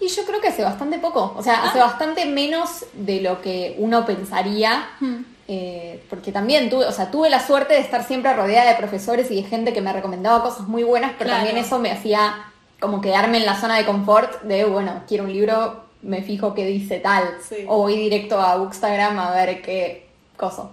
Y 0.00 0.08
yo 0.08 0.24
creo 0.24 0.40
que 0.40 0.48
hace 0.48 0.62
bastante 0.62 0.98
poco, 0.98 1.34
o 1.36 1.42
sea, 1.42 1.60
Ah. 1.62 1.68
hace 1.68 1.78
bastante 1.78 2.24
menos 2.26 2.84
de 2.94 3.20
lo 3.20 3.40
que 3.42 3.74
uno 3.78 4.04
pensaría. 4.06 4.88
Hmm. 5.00 5.24
eh, 5.52 6.00
porque 6.08 6.30
también 6.30 6.70
tuve, 6.70 6.84
o 6.84 6.92
sea, 6.92 7.10
tuve 7.10 7.28
la 7.28 7.44
suerte 7.44 7.74
de 7.74 7.80
estar 7.80 8.06
siempre 8.06 8.32
rodeada 8.34 8.70
de 8.70 8.76
profesores 8.76 9.32
y 9.32 9.34
de 9.34 9.42
gente 9.42 9.72
que 9.72 9.80
me 9.80 9.92
recomendaba 9.92 10.44
cosas 10.44 10.68
muy 10.68 10.84
buenas, 10.84 11.10
pero 11.18 11.30
Claro. 11.30 11.44
también 11.44 11.64
eso 11.64 11.80
me 11.80 11.90
hacía 11.90 12.49
como 12.80 13.00
quedarme 13.00 13.38
en 13.38 13.46
la 13.46 13.60
zona 13.60 13.76
de 13.76 13.84
confort 13.84 14.42
de, 14.42 14.64
bueno, 14.64 15.02
quiero 15.06 15.24
un 15.24 15.32
libro, 15.32 15.84
me 16.02 16.22
fijo 16.22 16.54
qué 16.54 16.64
dice 16.66 16.98
tal, 16.98 17.24
Sí. 17.46 17.64
o 17.68 17.78
voy 17.78 17.96
directo 17.96 18.40
a 18.40 18.56
Bookstagram 18.56 19.18
a 19.18 19.32
ver 19.32 19.60
qué 19.62 20.06
cosa. 20.36 20.70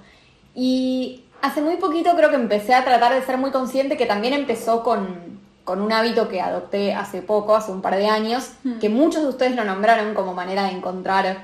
Y 0.55 1.23
hace 1.41 1.61
muy 1.61 1.75
poquito 1.77 2.15
creo 2.15 2.29
que 2.29 2.35
empecé 2.35 2.73
a 2.73 2.83
tratar 2.85 3.13
de 3.13 3.21
ser 3.25 3.37
muy 3.37 3.51
consciente 3.51 3.97
que 3.97 4.05
también 4.05 4.33
empezó 4.33 4.83
con, 4.83 5.37
con 5.65 5.81
un 5.81 5.91
hábito 5.91 6.29
que 6.29 6.39
adopté 6.41 6.93
hace 6.93 7.21
poco, 7.21 7.55
hace 7.55 7.71
un 7.71 7.81
par 7.81 7.95
de 7.97 8.07
años, 8.07 8.51
Hmm. 8.63 8.79
que 8.79 8.89
muchos 8.89 9.21
de 9.23 9.29
ustedes 9.29 9.55
lo 9.55 9.63
nombraron 9.65 10.13
como 10.13 10.33
manera 10.33 10.63
de 10.63 10.71
encontrar 10.71 11.43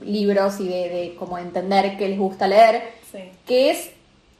libros 0.00 0.60
y 0.60 0.68
de, 0.68 0.88
de 0.90 1.16
como 1.18 1.38
entender 1.38 1.96
qué 1.96 2.08
les 2.08 2.18
gusta 2.18 2.46
leer, 2.46 2.92
Sí. 3.10 3.18
que 3.46 3.70
es 3.70 3.90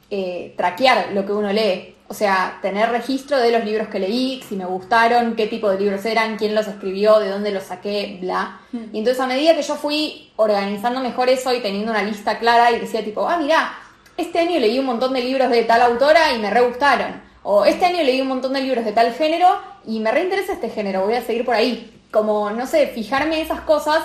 eh, 0.09 0.53
traquear 0.55 1.09
lo 1.13 1.25
que 1.25 1.33
uno 1.33 1.51
lee. 1.51 1.95
O 2.09 2.13
sea, 2.13 2.59
tener 2.61 2.89
registro 2.89 3.37
de 3.37 3.51
los 3.51 3.65
libros 3.65 3.89
que 3.89 3.99
leí, 3.99 4.41
si 4.47 4.55
me 4.55 4.65
gustaron, 4.65 5.35
qué 5.35 5.47
tipo 5.47 5.69
de 5.69 5.79
libros 5.79 6.05
eran, 6.05 6.37
quién 6.37 6.55
los 6.55 6.67
escribió, 6.67 7.19
de 7.19 7.29
dónde 7.29 7.51
los 7.51 7.63
saqué, 7.63 8.17
bla. 8.21 8.61
Hmm. 8.71 8.85
Y 8.93 8.99
entonces 8.99 9.21
a 9.21 9.27
medida 9.27 9.55
que 9.55 9.61
yo 9.61 9.75
fui 9.75 10.31
organizando 10.37 11.01
mejor 11.01 11.29
eso 11.29 11.53
y 11.53 11.59
teniendo 11.59 11.91
una 11.91 12.03
lista 12.03 12.39
clara 12.39 12.71
y 12.71 12.79
decía 12.79 13.03
tipo, 13.03 13.27
ah, 13.27 13.37
mira, 13.37 13.73
este 14.15 14.39
año 14.39 14.59
leí 14.59 14.79
un 14.79 14.85
montón 14.85 15.13
de 15.13 15.21
libros 15.21 15.49
de 15.49 15.63
tal 15.63 15.81
autora 15.81 16.33
y 16.33 16.39
me 16.39 16.49
re 16.49 16.61
gustaron. 16.61 17.21
O 17.43 17.65
este 17.65 17.85
año 17.85 18.03
leí 18.03 18.21
un 18.21 18.27
montón 18.27 18.53
de 18.53 18.61
libros 18.61 18.85
de 18.85 18.91
tal 18.93 19.13
género 19.13 19.47
y 19.85 19.99
me 19.99 20.11
reinteresa 20.11 20.53
este 20.53 20.69
género, 20.69 21.05
voy 21.05 21.15
a 21.15 21.21
seguir 21.21 21.45
por 21.45 21.55
ahí. 21.55 21.93
como, 22.11 22.49
no 22.51 22.65
sé, 22.65 22.87
fijarme 22.87 23.41
esas 23.41 23.61
cosas 23.61 24.01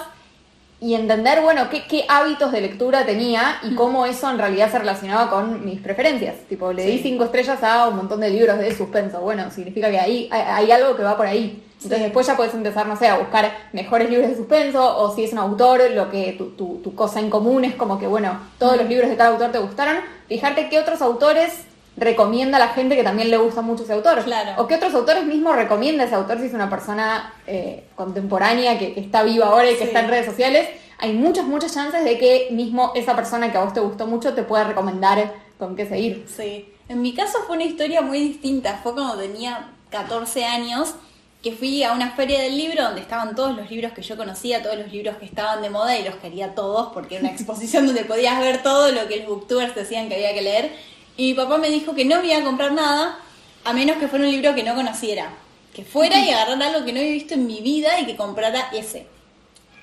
y 0.82 0.94
entender, 0.96 1.40
bueno, 1.42 1.70
qué, 1.70 1.84
qué 1.86 2.04
hábitos 2.08 2.50
de 2.50 2.60
lectura 2.60 3.06
tenía 3.06 3.58
y 3.62 3.76
cómo 3.76 4.04
eso 4.04 4.28
en 4.28 4.36
realidad 4.38 4.68
se 4.70 4.80
relacionaba 4.80 5.30
con 5.30 5.64
mis 5.64 5.80
preferencias. 5.80 6.34
Tipo, 6.48 6.72
le 6.72 6.84
di 6.84 6.98
cinco 6.98 7.22
estrellas 7.24 7.62
a 7.62 7.86
un 7.88 7.96
montón 7.96 8.18
de 8.20 8.30
libros 8.30 8.58
de 8.58 8.74
suspenso. 8.74 9.20
Bueno, 9.20 9.48
significa 9.52 9.88
que 9.90 10.00
ahí 10.00 10.28
hay, 10.32 10.42
hay 10.42 10.70
algo 10.72 10.96
que 10.96 11.04
va 11.04 11.16
por 11.16 11.26
ahí. 11.26 11.62
Entonces 11.74 11.98
Sí. 11.98 12.04
después 12.04 12.26
ya 12.26 12.36
puedes 12.36 12.54
empezar, 12.54 12.86
no 12.86 12.96
sé, 12.96 13.06
a 13.08 13.16
buscar 13.18 13.50
mejores 13.72 14.10
libros 14.10 14.28
de 14.30 14.36
suspenso 14.36 14.98
o 14.98 15.14
si 15.14 15.24
es 15.24 15.32
un 15.32 15.38
autor, 15.38 15.80
lo 15.94 16.10
que 16.10 16.32
tu, 16.36 16.50
tu, 16.50 16.80
tu 16.82 16.94
cosa 16.96 17.20
en 17.20 17.30
común 17.30 17.64
es 17.64 17.74
como 17.76 17.98
que, 17.98 18.06
bueno, 18.08 18.38
todos 18.58 18.76
los 18.76 18.88
libros 18.88 19.08
de 19.08 19.16
cada 19.16 19.30
autor 19.30 19.52
te 19.52 19.58
gustaron. 19.58 19.96
Fijarte 20.28 20.68
qué 20.68 20.78
otros 20.80 21.00
autores 21.00 21.64
recomienda 21.96 22.56
a 22.56 22.60
la 22.60 22.68
gente 22.68 22.96
que 22.96 23.02
también 23.02 23.30
le 23.30 23.36
gusta 23.36 23.60
mucho 23.62 23.84
ese 23.84 23.92
autor. 23.92 24.22
Claro. 24.24 24.62
O 24.62 24.66
qué 24.66 24.76
otros 24.76 24.94
autores 24.94 25.24
mismos 25.24 25.56
recomienda 25.56 26.04
ese 26.04 26.14
autor 26.14 26.38
si 26.38 26.46
es 26.46 26.54
una 26.54 26.70
persona 26.70 27.34
eh, 27.46 27.84
contemporánea 27.96 28.78
que, 28.78 28.94
que 28.94 29.00
está 29.00 29.22
viva 29.22 29.46
ahora 29.46 29.66
y 29.70 29.74
que 29.74 29.80
Sí. 29.80 29.84
está 29.84 30.00
en 30.00 30.08
redes 30.08 30.26
sociales. 30.26 30.68
Hay 30.98 31.12
muchas, 31.12 31.44
muchas 31.44 31.74
chances 31.74 32.04
de 32.04 32.16
que 32.18 32.48
mismo 32.52 32.92
esa 32.94 33.14
persona 33.16 33.50
que 33.50 33.58
a 33.58 33.64
vos 33.64 33.74
te 33.74 33.80
gustó 33.80 34.06
mucho 34.06 34.34
te 34.34 34.42
pueda 34.42 34.64
recomendar 34.64 35.32
con 35.58 35.76
qué 35.76 35.86
seguir. 35.86 36.26
Sí, 36.34 36.68
en 36.88 37.02
mi 37.02 37.12
caso 37.14 37.38
fue 37.46 37.56
una 37.56 37.64
historia 37.64 38.00
muy 38.02 38.20
distinta. 38.20 38.80
Fue 38.82 38.92
cuando 38.94 39.16
tenía 39.16 39.68
14 39.90 40.44
años 40.44 40.94
que 41.42 41.52
fui 41.52 41.82
a 41.82 41.92
una 41.92 42.12
feria 42.12 42.40
del 42.40 42.56
libro 42.56 42.84
donde 42.84 43.00
estaban 43.00 43.34
todos 43.34 43.56
los 43.56 43.68
libros 43.68 43.92
que 43.92 44.00
yo 44.02 44.16
conocía, 44.16 44.62
todos 44.62 44.78
los 44.78 44.92
libros 44.92 45.16
que 45.16 45.24
estaban 45.24 45.60
de 45.60 45.70
moda 45.70 45.98
y 45.98 46.04
los 46.04 46.14
quería 46.16 46.54
todos 46.54 46.92
porque 46.94 47.16
era 47.16 47.24
una 47.24 47.32
exposición 47.36 47.84
donde 47.86 48.04
podías 48.04 48.38
ver 48.40 48.62
todo 48.62 48.92
lo 48.92 49.06
que 49.08 49.16
los 49.18 49.26
booktubers 49.26 49.74
decían 49.74 50.08
que 50.08 50.14
había 50.14 50.32
que 50.34 50.42
leer. 50.42 50.72
Y 51.16 51.28
mi 51.28 51.34
papá 51.34 51.58
me 51.58 51.70
dijo 51.70 51.94
que 51.94 52.04
no 52.04 52.20
me 52.20 52.28
iba 52.28 52.38
a 52.38 52.44
comprar 52.44 52.72
nada 52.72 53.18
a 53.64 53.72
menos 53.72 53.96
que 53.98 54.08
fuera 54.08 54.24
un 54.24 54.30
libro 54.30 54.54
que 54.54 54.62
no 54.62 54.74
conociera. 54.74 55.32
Que 55.74 55.84
fuera 55.84 56.18
y 56.20 56.30
agarrara 56.30 56.68
algo 56.68 56.84
que 56.84 56.92
no 56.92 57.00
había 57.00 57.12
visto 57.12 57.34
en 57.34 57.46
mi 57.46 57.60
vida 57.60 57.98
y 58.00 58.06
que 58.06 58.16
comprara 58.16 58.70
ese. 58.72 59.06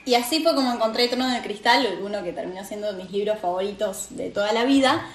Y 0.05 0.15
así 0.15 0.41
fue 0.41 0.55
como 0.55 0.71
encontré 0.71 1.07
Trono 1.07 1.29
de 1.29 1.41
Cristal, 1.41 1.99
uno 2.03 2.23
que 2.23 2.31
terminó 2.31 2.63
siendo 2.63 2.93
mis 2.93 3.11
libros 3.11 3.39
favoritos 3.39 4.07
de 4.11 4.29
toda 4.29 4.51
la 4.53 4.65
vida. 4.65 5.05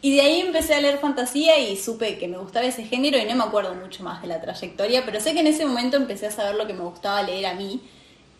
Y 0.00 0.14
de 0.14 0.20
ahí 0.20 0.40
empecé 0.40 0.74
a 0.74 0.80
leer 0.80 0.98
fantasía 0.98 1.58
y 1.58 1.76
supe 1.76 2.18
que 2.18 2.28
me 2.28 2.38
gustaba 2.38 2.66
ese 2.66 2.84
género 2.84 3.18
y 3.18 3.24
no 3.24 3.34
me 3.34 3.44
acuerdo 3.44 3.74
mucho 3.74 4.04
más 4.04 4.22
de 4.22 4.28
la 4.28 4.40
trayectoria, 4.40 5.04
pero 5.04 5.18
sé 5.20 5.34
que 5.34 5.40
en 5.40 5.48
ese 5.48 5.66
momento 5.66 5.96
empecé 5.96 6.28
a 6.28 6.30
saber 6.30 6.54
lo 6.54 6.66
que 6.66 6.74
me 6.74 6.82
gustaba 6.84 7.22
leer 7.22 7.46
a 7.46 7.54
mí. 7.54 7.80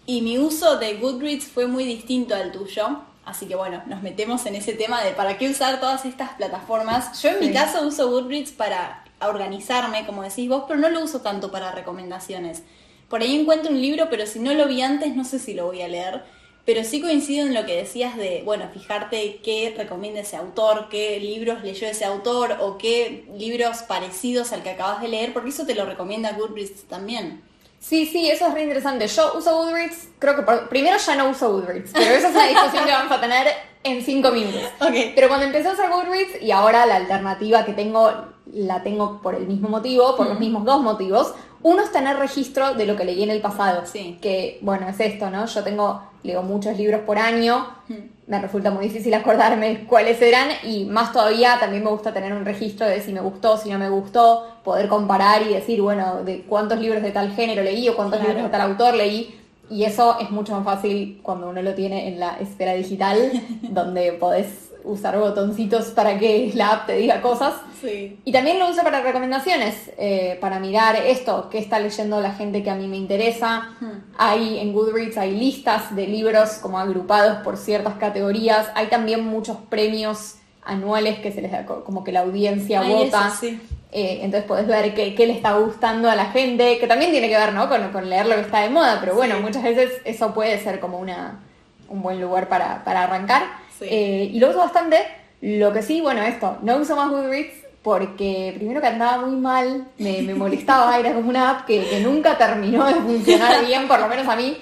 Y 0.07 0.23
mi 0.23 0.39
uso 0.39 0.79
de 0.79 0.95
Goodreads 0.95 1.47
fue 1.47 1.67
muy 1.67 1.85
distinto 1.85 2.35
al 2.35 2.53
tuyo. 2.53 3.01
Así 3.29 3.47
que 3.47 3.57
bueno, 3.57 3.83
nos 3.87 4.03
metemos 4.03 4.47
en 4.47 4.55
ese 4.55 4.73
tema 4.73 5.05
de 5.05 5.13
para 5.13 5.37
qué 5.37 5.51
usar 5.51 5.81
todas 5.81 6.07
estas 6.07 6.31
plataformas. 6.31 7.21
Yo 7.21 7.29
en 7.29 7.41
mi 7.41 7.53
caso 7.53 7.87
uso 7.87 8.11
Goodreads 8.11 8.53
para 8.53 9.05
organizarme, 9.21 10.07
como 10.07 10.23
decís 10.23 10.49
vos, 10.49 10.65
pero 10.67 10.81
no 10.81 10.89
lo 10.89 11.05
uso 11.05 11.21
tanto 11.21 11.51
para 11.51 11.73
recomendaciones. 11.73 12.63
Por 13.11 13.21
ahí 13.21 13.39
encuentro 13.39 13.71
un 13.71 13.81
libro, 13.83 14.09
pero 14.09 14.27
si 14.27 14.39
no 14.39 14.55
lo 14.55 14.67
vi 14.67 14.81
antes, 14.81 15.15
no 15.15 15.25
sé 15.25 15.39
si 15.39 15.53
lo 15.53 15.67
voy 15.67 15.83
a 15.83 15.89
leer. 15.89 16.23
Pero 16.65 16.85
sí 16.85 17.01
coincido 17.03 17.47
en 17.47 17.53
lo 17.53 17.67
que 17.67 17.77
decías 17.77 18.17
de, 18.17 18.43
bueno, 18.45 18.69
fijarte 18.73 19.41
qué 19.43 19.75
recomienda 19.77 20.21
ese 20.21 20.37
autor, 20.37 20.89
qué 20.91 21.21
libros 21.21 21.63
leyó 21.63 21.87
ese 21.87 22.07
autor 22.07 22.57
o 22.61 22.79
qué 22.79 23.27
libros 23.37 23.79
parecidos 23.83 24.53
al 24.53 24.63
que 24.63 24.71
acabas 24.71 25.03
de 25.03 25.09
leer, 25.09 25.35
porque 25.35 25.51
eso 25.51 25.67
te 25.67 25.75
lo 25.75 25.85
recomienda 25.85 26.33
Goodreads 26.33 26.85
también. 26.85 27.43
Sí, 27.81 28.07
sí, 28.07 28.29
eso 28.31 28.49
es 28.49 28.55
re 28.55 28.63
interesante. 28.63 29.07
Yo 29.07 29.35
uso 29.37 29.57
Goodreads, 29.57 30.09
creo 30.19 30.37
que 30.37 30.43
por- 30.43 30.69
primero 30.69 30.97
ya 30.99 31.15
no 31.15 31.29
uso 31.29 31.51
Goodreads, 31.53 31.91
pero 31.93 32.11
esa 32.15 32.29
es 32.29 32.35
una 32.35 32.47
discusión 32.47 32.85
que 32.85 32.93
vamos 32.93 33.13
a 33.13 33.21
tener 33.21 33.47
en 33.85 34.03
cinco 34.05 34.31
minutos. 34.33 34.63
Ok. 34.81 34.95
Pero 35.15 35.29
cuando 35.29 35.47
empecé 35.47 35.69
a 35.69 35.73
usar 35.73 35.91
Goodreads 35.91 36.43
y 36.43 36.51
ahora 36.51 36.85
la 36.87 36.97
alternativa 36.97 37.65
que 37.65 37.73
tengo, 37.73 38.11
la 38.53 38.83
tengo 38.83 39.23
por 39.23 39.35
el 39.37 39.47
mismo 39.47 39.69
motivo, 39.69 40.17
por 40.17 40.27
los 40.29 40.39
mismos 40.41 40.65
dos 40.65 40.81
motivos. 40.83 41.33
Uno 41.63 41.83
es 41.83 41.91
tener 41.93 42.17
registro 42.19 42.75
de 42.75 42.87
lo 42.87 42.97
que 42.97 43.05
leí 43.05 43.23
en 43.23 43.31
el 43.31 43.41
pasado. 43.41 43.85
Sí. 43.87 44.19
Que, 44.23 44.59
bueno, 44.63 44.89
es 44.89 44.99
esto, 45.01 45.31
¿no? 45.31 45.47
Yo 45.47 45.63
tengo, 45.65 46.03
leo 46.23 46.43
muchos 46.43 46.77
libros 46.77 47.01
por 47.03 47.19
año, 47.19 47.67
Mm. 47.89 47.95
me 48.27 48.39
resulta 48.41 48.71
muy 48.71 48.85
difícil 48.85 49.15
acordarme 49.15 49.87
cuáles 49.89 50.21
eran 50.21 50.49
y 50.63 50.85
más 50.85 51.13
todavía 51.13 51.57
también 51.59 51.83
me 51.83 51.89
gusta 51.91 52.13
tener 52.13 52.35
un 52.35 52.45
registro 52.45 52.87
de 52.87 53.01
si 53.01 53.13
me 53.15 53.21
gustó, 53.21 53.57
si 53.57 53.71
no 53.71 53.79
me 53.79 53.89
gustó, 53.89 54.47
poder 54.63 54.89
comparar 54.89 55.41
y 55.43 55.55
decir, 55.55 55.81
bueno, 55.81 56.23
de 56.25 56.43
cuántos 56.43 56.79
libros 56.81 57.03
de 57.03 57.11
tal 57.13 57.33
género 57.33 57.63
leí 57.63 57.89
o 57.89 57.97
cuántos 57.97 58.19
Claro. 58.19 58.35
libros 58.35 58.51
de 58.53 58.59
tal 58.59 58.71
autor 58.71 58.95
leí. 58.95 59.35
Y 59.71 59.85
eso 59.85 60.19
es 60.21 60.31
mucho 60.31 60.55
más 60.55 60.65
fácil 60.65 61.21
cuando 61.23 61.49
uno 61.49 61.61
lo 61.63 61.75
tiene 61.75 62.09
en 62.09 62.21
la 62.21 62.39
esfera 62.41 62.73
digital, 62.75 63.31
donde 63.71 64.13
podés 64.13 64.68
usar 64.85 65.19
botoncitos 65.19 65.87
para 65.89 66.19
que 66.19 66.51
la 66.55 66.71
app 66.73 66.87
te 66.87 66.95
diga 66.97 67.21
cosas. 67.21 67.55
Sí. 67.81 68.19
Y 68.25 68.33
también 68.33 68.59
lo 68.59 68.69
uso 68.69 68.83
para 68.83 69.01
recomendaciones, 69.03 69.91
eh, 69.99 70.37
para 70.41 70.59
mirar 70.59 70.97
esto, 70.97 71.49
qué 71.51 71.59
está 71.59 71.79
leyendo 71.79 72.21
la 72.21 72.33
gente 72.33 72.63
que 72.63 72.71
a 72.71 72.75
mí 72.75 72.89
me 72.89 72.97
interesa. 72.97 73.71
Hmm. 73.81 74.01
Hay 74.17 74.59
en 74.59 74.73
Goodreads 74.73 75.17
hay 75.19 75.33
listas 75.39 75.95
de 75.95 76.07
libros 76.07 76.55
como 76.63 76.79
agrupados 76.79 77.39
por 77.45 77.57
ciertas 77.57 77.95
categorías. 77.95 78.69
Hay 78.75 78.87
también 78.89 79.25
muchos 79.25 79.57
premios 79.69 80.37
anuales 80.65 81.19
que 81.21 81.33
se 81.33 81.41
les 81.41 81.51
da, 81.53 81.65
co- 81.67 81.85
como 81.85 82.05
que 82.05 82.13
la 82.13 82.21
audiencia 82.21 82.81
Ay, 82.81 82.93
vota. 82.93 83.29
eso 83.29 83.37
sí. 83.41 83.61
Eh, 83.91 84.19
entonces 84.23 84.47
podés 84.47 84.67
ver 84.67 84.93
qué, 84.95 85.15
qué 85.15 85.27
le 85.27 85.33
está 85.33 85.55
gustando 85.57 86.11
a 86.11 86.15
la 86.15 86.27
gente, 86.27 86.79
que 86.79 86.87
también 86.87 87.11
tiene 87.11 87.29
que 87.29 87.39
ver 87.39 87.55
¿no? 87.55 87.69
con, 87.71 87.91
con 87.91 88.11
leer 88.11 88.27
lo 88.27 88.35
que 88.35 88.43
está 88.43 88.61
de 88.61 88.69
moda, 88.69 88.99
pero 89.01 89.15
bueno, 89.15 89.37
Sí. 89.37 89.43
muchas 89.43 89.63
veces 89.63 89.93
eso 90.05 90.35
puede 90.35 90.59
ser 90.63 90.79
como 90.79 90.99
una, 90.99 91.41
un 91.89 92.03
buen 92.03 92.21
lugar 92.21 92.49
para, 92.49 92.85
para 92.85 93.05
arrancar. 93.05 93.45
Sí. 93.79 93.87
Eh, 93.89 94.31
y 94.33 94.39
lo 94.41 94.51
uso 94.51 94.59
bastante. 94.59 94.99
Lo 95.41 95.73
que 95.73 95.83
sí, 95.83 96.01
bueno, 96.01 96.23
esto, 96.23 96.59
no 96.63 96.77
uso 96.79 96.97
más 96.97 97.11
Goodreads 97.11 97.55
porque 97.83 98.53
primero 98.57 98.81
que 98.81 98.89
andaba 98.89 99.25
muy 99.25 99.37
mal, 99.37 99.87
me, 99.99 100.21
me 100.23 100.35
molestaba, 100.35 100.99
era 100.99 101.13
como 101.15 101.29
una 101.29 101.51
app 101.51 101.67
que, 101.67 101.85
que 101.89 102.01
nunca 102.01 102.37
terminó 102.37 102.85
de 102.87 102.95
funcionar 102.95 103.65
bien, 103.67 103.87
por 103.89 104.01
lo 104.01 104.09
menos 104.09 104.27
a 104.29 104.37
mí. 104.37 104.59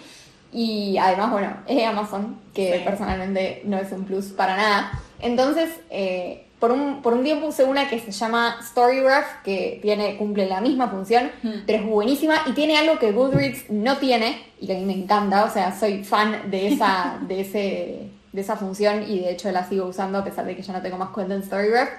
Y 0.52 0.96
además, 0.98 1.30
bueno, 1.32 1.56
es 1.66 1.86
Amazon, 1.86 2.38
que 2.54 2.78
Sí. 2.78 2.84
personalmente 2.84 3.62
no 3.64 3.78
es 3.78 3.90
un 3.92 4.04
plus 4.04 4.26
para 4.26 4.56
nada. 4.56 4.92
Entonces, 5.20 5.70
eh, 5.90 6.45
por, 6.58 6.72
un, 6.72 7.02
por 7.02 7.12
un 7.14 7.22
tiempo 7.24 7.46
usé 7.46 7.64
una 7.64 7.88
que 7.88 7.98
se 8.00 8.10
llama 8.12 8.56
Storygraph, 8.62 9.42
que 9.44 9.78
tiene, 9.82 10.16
cumple 10.16 10.46
la 10.46 10.60
misma 10.60 10.88
función, 10.88 11.30
Hmm. 11.42 11.64
pero 11.66 11.78
es 11.80 11.86
buenísima 11.86 12.42
y 12.46 12.52
tiene 12.52 12.76
algo 12.78 12.98
que 12.98 13.12
Goodreads 13.12 13.70
no 13.70 13.98
tiene 13.98 14.42
y 14.60 14.66
que 14.66 14.74
a 14.76 14.78
mí 14.78 14.84
me 14.84 14.94
encanta. 14.94 15.44
O 15.44 15.50
sea, 15.50 15.78
soy 15.78 16.02
fan 16.04 16.50
de 16.50 16.68
esa, 16.68 17.18
de 17.28 17.40
ese, 17.40 18.08
de 18.32 18.40
esa 18.40 18.56
función 18.56 19.02
y 19.08 19.20
de 19.20 19.30
hecho 19.32 19.50
la 19.52 19.68
sigo 19.68 19.86
usando 19.86 20.18
a 20.18 20.24
pesar 20.24 20.44
de 20.46 20.56
que 20.56 20.62
ya 20.62 20.72
no 20.72 20.80
tengo 20.82 20.96
más 20.98 21.10
cuenta 21.10 21.34
en 21.34 21.42
Storygraph. 21.44 21.90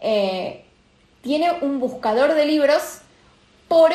Eh, 0.00 0.64
tiene 1.22 1.52
un 1.60 1.78
buscador 1.80 2.32
de 2.34 2.46
libros 2.46 3.00
por 3.68 3.90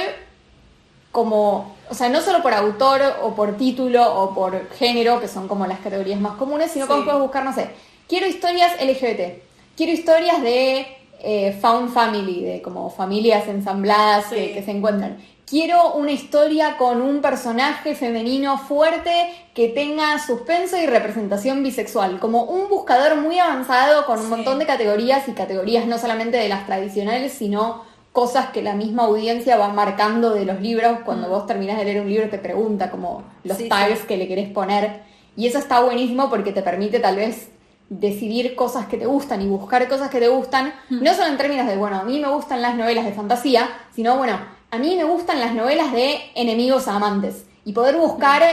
como, 1.12 1.76
o 1.90 1.94
sea, 1.94 2.10
no 2.10 2.22
solo 2.22 2.42
por 2.44 2.54
autor 2.54 3.02
o 3.22 3.36
por 3.36 3.56
título 3.58 4.04
o 4.22 4.34
por 4.36 4.70
género, 4.72 5.20
que 5.22 5.28
son 5.28 5.48
como 5.48 5.66
las 5.66 5.80
categorías 5.80 6.20
más 6.20 6.34
comunes, 6.34 6.72
sino 6.72 6.86
Sí. 6.86 6.92
como 6.92 7.06
puedes 7.06 7.22
buscar, 7.22 7.46
no 7.46 7.54
sé, 7.54 7.70
quiero 8.10 8.28
historias 8.28 8.74
LGBT, 8.82 9.42
quiero 9.76 9.92
historias 9.92 10.42
de 10.42 10.86
eh, 11.28 11.58
found 11.60 11.92
family, 11.94 12.44
de 12.44 12.62
como 12.62 12.90
familias 12.90 13.48
ensambladas 13.48 14.26
Sí. 14.30 14.36
que, 14.36 14.54
que 14.54 14.64
se 14.64 14.72
encuentran. 14.72 15.18
Quiero 15.48 15.94
una 15.94 16.12
historia 16.12 16.76
con 16.78 17.02
un 17.02 17.22
personaje 17.22 17.94
femenino 17.96 18.58
fuerte 18.58 19.12
que 19.54 19.70
tenga 19.70 20.18
suspenso 20.20 20.76
y 20.78 20.86
representación 20.88 21.62
bisexual, 21.64 22.20
como 22.20 22.44
un 22.44 22.68
buscador 22.68 23.16
muy 23.18 23.38
avanzado 23.40 24.06
con 24.06 24.18
un 24.20 24.26
Sí. 24.26 24.30
montón 24.30 24.60
de 24.60 24.66
categorías 24.66 25.28
y 25.28 25.34
categorías 25.34 25.86
no 25.86 25.98
solamente 26.00 26.38
de 26.38 26.50
las 26.50 26.66
tradicionales, 26.66 27.34
sino 27.34 27.84
cosas 28.12 28.48
que 28.48 28.62
la 28.62 28.74
misma 28.74 29.04
audiencia 29.04 29.58
va 29.58 29.70
marcando 29.70 30.32
de 30.34 30.46
los 30.46 30.62
libros 30.62 31.00
cuando 31.06 31.28
Mm. 31.28 31.32
vos 31.32 31.48
terminás 31.48 31.78
de 31.78 31.86
leer 31.86 32.02
un 32.02 32.10
libro 32.10 32.30
te 32.30 32.38
pregunta 32.40 32.90
como 32.90 33.24
los 33.44 33.58
Sí, 33.58 33.68
tags 33.70 34.00
sí. 34.00 34.08
que 34.08 34.18
le 34.18 34.28
querés 34.28 34.50
poner 34.50 35.02
y 35.36 35.48
eso 35.48 35.60
está 35.60 35.82
buenísimo 35.82 36.30
porque 36.30 36.54
te 36.54 36.62
permite 36.62 37.00
tal 37.00 37.18
vez 37.18 37.50
decidir 37.90 38.56
cosas 38.56 38.88
que 38.88 38.98
te 38.98 39.06
gustan 39.06 39.42
y 39.42 39.48
buscar 39.48 39.88
cosas 39.88 40.10
que 40.10 40.20
te 40.20 40.28
gustan, 40.28 40.74
Mm. 40.90 41.04
no 41.04 41.14
solo 41.14 41.28
en 41.28 41.38
términos 41.38 41.68
de, 41.68 41.76
bueno, 41.78 41.98
a 41.98 42.04
mí 42.04 42.20
me 42.20 42.30
gustan 42.30 42.62
las 42.62 42.76
novelas 42.76 43.06
de 43.06 43.14
fantasía, 43.14 43.70
sino, 43.96 44.18
bueno, 44.18 44.40
a 44.72 44.78
mí 44.78 44.96
me 44.96 45.04
gustan 45.04 45.40
las 45.40 45.54
novelas 45.54 45.92
de 45.94 46.20
enemigos 46.36 46.88
a 46.88 46.96
amantes 46.96 47.46
y 47.64 47.74
poder 47.74 47.96
buscar 47.98 48.44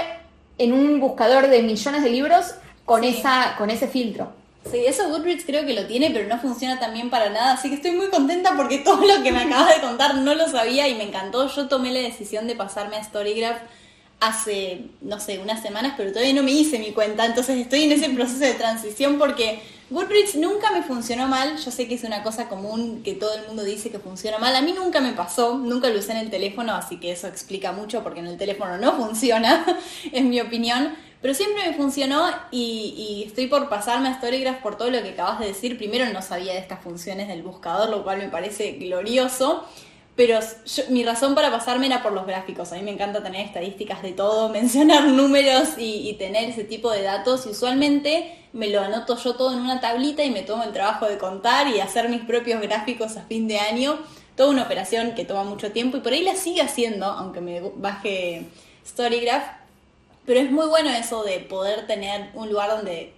en 0.59 0.73
un 0.73 1.01
buscador 1.01 1.49
de 1.49 1.63
millones 1.63 2.03
de 2.03 2.11
libros 2.11 2.55
con, 2.85 3.03
Sí. 3.03 3.17
esa, 3.19 3.55
con 3.57 3.71
ese 3.71 3.89
filtro. 3.89 4.33
Sí, 4.71 4.85
eso 4.87 5.09
Goodreads 5.09 5.45
creo 5.45 5.67
que 5.67 5.75
lo 5.75 5.87
tiene, 5.87 6.11
pero 6.13 6.29
no 6.29 6.39
funciona 6.41 6.79
tan 6.79 6.93
bien 6.93 7.11
para 7.11 7.31
nada, 7.31 7.55
así 7.55 7.69
que 7.69 7.77
estoy 7.77 7.93
muy 7.93 8.09
contenta 8.11 8.53
porque 8.57 8.79
todo 8.85 9.01
lo 9.05 9.23
que 9.23 9.33
me 9.33 9.41
acabas 9.43 9.75
de 9.75 9.81
contar 9.81 10.15
no 10.17 10.35
lo 10.35 10.47
sabía 10.49 10.87
y 10.89 10.95
me 10.95 11.05
encantó. 11.05 11.49
Yo 11.49 11.69
tomé 11.69 11.91
la 11.91 12.01
decisión 12.01 12.47
de 12.47 12.55
pasarme 12.55 12.97
a 12.97 13.03
Storygraph 13.03 13.59
hace, 14.23 14.85
no 15.01 15.19
sé, 15.19 15.41
unas 15.41 15.61
semanas, 15.61 15.95
pero 15.97 16.11
todavía 16.11 16.33
no 16.33 16.45
me 16.45 16.53
hice 16.53 16.79
mi 16.79 16.93
cuenta, 16.93 17.27
entonces 17.27 17.59
estoy 17.59 17.83
en 17.85 17.93
ese 17.93 18.09
proceso 18.11 18.39
de 18.39 18.55
transición 18.55 19.19
porque 19.19 19.61
Goodreads 19.91 20.37
nunca 20.37 20.71
me 20.71 20.85
funcionó 20.85 21.27
mal, 21.27 21.59
yo 21.59 21.71
sé 21.73 21.89
que 21.89 21.97
es 21.97 22.05
una 22.05 22.23
cosa 22.23 22.49
común 22.49 23.03
que 23.03 23.15
todo 23.15 23.35
el 23.35 23.47
mundo 23.49 23.65
dice 23.65 23.91
que 23.91 23.99
funciona 23.99 24.39
mal, 24.39 24.55
a 24.55 24.63
mí 24.63 24.73
nunca 24.73 25.01
me 25.01 25.13
pasó, 25.13 25.59
nunca 25.59 25.91
lo 25.91 25.99
usé 25.99 26.13
en 26.13 26.19
el 26.19 26.31
teléfono, 26.31 26.73
así 26.73 27.01
que 27.01 27.11
eso 27.11 27.27
explica 27.27 27.73
mucho 27.73 28.05
porque 28.05 28.21
en 28.21 28.29
el 28.29 28.39
teléfono 28.39 28.79
no 28.79 28.93
funciona, 28.97 29.67
en 30.13 30.31
mi 30.31 30.41
opinión, 30.41 30.95
pero 31.21 31.35
siempre 31.35 31.69
me 31.69 31.75
funcionó 31.75 32.31
y, 32.53 33.25
estoy 33.27 33.49
por 33.49 33.69
pasarme 33.69 34.09
a 34.09 34.15
Storygraph 34.15 34.63
por 34.63 34.77
todo 34.77 34.91
lo 34.91 35.03
que 35.03 35.11
acabas 35.11 35.41
de 35.41 35.49
decir, 35.49 35.77
primero 35.79 36.11
no 36.13 36.23
sabía 36.23 36.53
de 36.53 36.61
estas 36.61 36.81
funciones 36.81 37.27
del 37.27 37.43
buscador, 37.43 37.91
lo 37.91 38.05
cual 38.05 38.19
me 38.19 38.29
parece 38.29 38.73
glorioso. 38.73 39.67
Pero 40.15 40.41
mi 40.91 41.05
razón 41.05 41.35
para 41.35 41.51
pasarme 41.51 41.87
era 41.87 42.03
por 42.03 42.13
los 42.13 42.27
gráficos. 42.27 42.73
A 42.73 42.77
mí 42.77 42.83
me 42.83 42.91
encanta 42.91 43.23
tener 43.23 43.47
estadísticas 43.47 44.03
de 44.03 44.13
todo, 44.13 44.49
mencionar 44.51 45.05
números 45.05 45.71
y, 45.79 46.09
y 46.09 46.15
tener 46.15 46.51
ese 46.51 46.65
tipo 46.65 46.91
de 46.91 47.03
datos. 47.03 47.47
Y 47.47 47.51
usualmente 47.51 48.39
me 48.53 48.69
lo 48.69 48.81
anoto 48.81 49.17
yo 49.17 49.35
todo 49.35 49.53
en 49.53 49.61
una 49.61 49.81
tablita 49.81 50.23
y 50.23 50.31
me 50.31 50.43
tomo 50.43 50.65
el 50.65 50.73
trabajo 50.73 51.07
de 51.07 51.17
contar 51.17 51.69
y 51.69 51.81
hacer 51.81 52.09
mis 52.09 52.23
propios 52.23 52.61
gráficos 52.61 53.17
a 53.17 53.23
fin 53.23 53.49
de 53.49 53.59
año. 53.59 53.99
Toda 54.37 54.51
una 54.51 54.65
operación 54.65 55.15
que 55.15 55.25
toma 55.25 55.45
mucho 55.45 55.73
tiempo 55.73 55.97
y 55.97 56.01
por 56.01 56.13
ahí 56.13 56.23
la 56.23 56.37
sigue 56.37 56.61
haciendo, 56.61 57.07
aunque 57.07 57.41
me 57.41 57.61
baje 57.77 58.47
Storygraph. 58.87 59.45
Pero 60.27 60.41
es 60.41 60.51
muy 60.51 60.67
bueno 60.67 60.91
eso 60.91 61.25
de 61.25 61.39
poder 61.41 61.87
tener 61.87 62.31
un 62.35 62.51
lugar 62.51 62.71
donde 62.71 63.13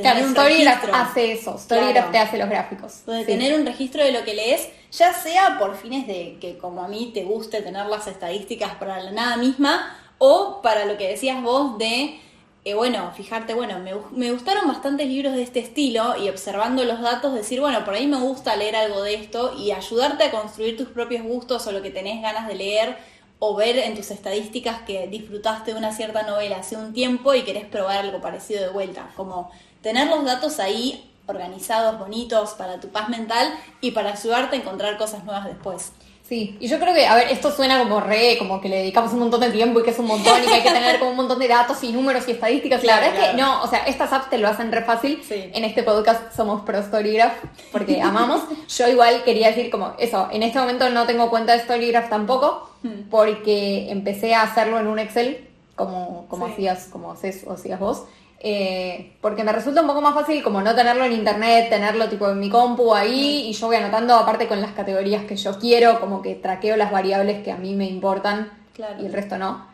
Claro, 0.00 0.28
Storygraph 0.30 0.84
hace 0.92 1.32
eso. 1.32 1.58
Storygraph 1.58 1.92
Claro. 1.92 2.10
te 2.12 2.18
hace 2.18 2.38
los 2.38 2.48
gráficos. 2.48 2.92
Sí. 3.06 3.24
tener 3.26 3.58
un 3.58 3.66
registro 3.66 4.02
de 4.04 4.12
lo 4.12 4.24
que 4.24 4.34
lees, 4.34 4.68
ya 4.92 5.12
sea 5.12 5.58
por 5.58 5.76
fines 5.76 6.06
de 6.06 6.38
que 6.40 6.58
como 6.58 6.82
a 6.82 6.88
mí 6.88 7.10
te 7.14 7.24
guste 7.24 7.62
tener 7.62 7.86
las 7.86 8.06
estadísticas 8.06 8.74
para 8.74 9.02
la 9.02 9.12
nada 9.12 9.36
misma, 9.36 9.96
o 10.18 10.60
para 10.62 10.84
lo 10.84 10.98
que 10.98 11.08
decías 11.08 11.42
vos 11.42 11.78
de, 11.78 12.20
eh, 12.66 12.74
bueno, 12.74 13.10
fijarte, 13.16 13.54
bueno, 13.54 13.78
me, 13.78 13.92
me 14.10 14.30
gustaron 14.32 14.68
bastantes 14.68 15.06
libros 15.06 15.34
de 15.34 15.42
este 15.42 15.60
estilo 15.60 16.14
y 16.22 16.28
observando 16.28 16.84
los 16.84 17.00
datos 17.00 17.32
decir, 17.32 17.58
bueno, 17.60 17.84
por 17.86 17.94
ahí 17.94 18.06
me 18.06 18.18
gusta 18.18 18.54
leer 18.56 18.76
algo 18.76 19.02
de 19.02 19.14
esto 19.14 19.54
y 19.58 19.70
ayudarte 19.72 20.24
a 20.24 20.30
construir 20.30 20.76
tus 20.76 20.88
propios 20.88 21.22
gustos 21.22 21.66
o 21.66 21.72
lo 21.72 21.80
que 21.80 21.90
tenés 21.90 22.20
ganas 22.20 22.46
de 22.48 22.54
leer 22.54 22.96
o 23.38 23.54
ver 23.56 23.78
en 23.78 23.94
tus 23.96 24.10
estadísticas 24.10 24.82
que 24.82 25.06
disfrutaste 25.06 25.72
de 25.72 25.78
una 25.78 25.92
cierta 25.92 26.24
novela 26.24 26.58
hace 26.58 26.76
un 26.76 26.92
tiempo 26.92 27.32
y 27.32 27.40
querés 27.40 27.64
probar 27.64 27.96
algo 28.00 28.20
parecido 28.20 28.60
de 28.60 28.68
vuelta. 28.68 29.08
Como 29.16 29.50
tener 29.82 30.08
los 30.08 30.24
datos 30.24 30.58
ahí 30.60 31.10
organizados, 31.26 31.98
bonitos 31.98 32.50
para 32.54 32.80
tu 32.80 32.88
paz 32.88 33.08
mental 33.08 33.52
y 33.80 33.92
para 33.92 34.12
ayudarte 34.12 34.56
a 34.56 34.58
encontrar 34.58 34.96
cosas 34.98 35.24
nuevas 35.24 35.44
después. 35.46 35.92
Sí, 36.28 36.56
y 36.60 36.68
yo 36.68 36.78
creo 36.78 36.94
que, 36.94 37.08
a 37.08 37.16
ver, 37.16 37.26
esto 37.32 37.50
suena 37.50 37.76
como 37.80 37.98
re, 38.00 38.36
como 38.38 38.60
que 38.60 38.68
le 38.68 38.76
dedicamos 38.78 39.12
un 39.12 39.18
montón 39.18 39.40
de 39.40 39.50
tiempo 39.50 39.80
y 39.80 39.82
que 39.82 39.90
es 39.90 39.98
un 39.98 40.06
montón 40.06 40.40
y 40.40 40.46
que 40.46 40.54
hay 40.54 40.62
que 40.62 40.70
tener 40.70 40.98
como 41.00 41.10
un 41.10 41.16
montón 41.16 41.40
de 41.40 41.48
datos 41.48 41.82
y 41.82 41.90
números 41.92 42.28
y 42.28 42.32
estadísticas. 42.32 42.80
Claro, 42.82 43.00
la 43.02 43.08
verdad 43.10 43.24
es 43.24 43.30
que 43.32 43.36
no, 43.36 43.62
o 43.62 43.66
sea, 43.66 43.80
estas 43.80 44.12
apps 44.12 44.30
te 44.30 44.38
lo 44.38 44.46
hacen 44.46 44.70
re 44.70 44.84
fácil. 44.84 45.20
Sí. 45.26 45.50
En 45.52 45.64
este 45.64 45.82
podcast 45.82 46.32
somos 46.32 46.60
pro 46.62 46.80
Storygraph 46.84 47.32
porque 47.72 48.00
amamos. 48.00 48.42
Yo 48.76 48.86
igual 48.88 49.24
quería 49.24 49.48
decir 49.48 49.70
como 49.72 49.94
eso, 49.98 50.28
en 50.30 50.44
este 50.44 50.60
momento 50.60 50.88
no 50.90 51.04
tengo 51.04 51.30
cuenta 51.30 51.52
de 51.54 51.60
Storygraph 51.64 52.08
tampoco 52.08 52.68
Hmm. 52.82 53.10
porque 53.10 53.90
empecé 53.90 54.34
a 54.34 54.40
hacerlo 54.42 54.78
en 54.78 54.86
un 54.86 54.98
Excel 54.98 55.48
como, 55.76 56.26
como 56.28 56.46
Sí. 56.46 56.52
hacías, 56.52 56.86
como 56.90 57.12
haces 57.12 57.44
o 57.46 57.52
hacías 57.52 57.78
vos. 57.78 58.04
Eh, 58.42 59.12
porque 59.20 59.44
me 59.44 59.52
resulta 59.52 59.82
un 59.82 59.86
poco 59.86 60.00
más 60.00 60.14
fácil 60.14 60.42
como 60.42 60.62
no 60.62 60.74
tenerlo 60.74 61.04
en 61.04 61.12
internet, 61.12 61.68
tenerlo 61.68 62.08
tipo 62.08 62.26
en 62.30 62.40
mi 62.40 62.48
compu 62.48 62.94
ahí 62.94 63.48
y 63.48 63.52
yo 63.52 63.66
voy 63.66 63.76
anotando 63.76 64.14
aparte 64.14 64.48
con 64.48 64.62
las 64.62 64.72
categorías 64.72 65.24
que 65.24 65.36
yo 65.36 65.58
quiero, 65.58 66.00
como 66.00 66.22
que 66.22 66.36
traqueo 66.36 66.76
las 66.78 66.90
variables 66.90 67.42
que 67.44 67.52
a 67.52 67.56
mí 67.56 67.74
me 67.74 67.84
importan 67.86 68.50
Claro. 68.74 69.02
y 69.02 69.06
el 69.06 69.12
resto 69.12 69.36
no. 69.36 69.68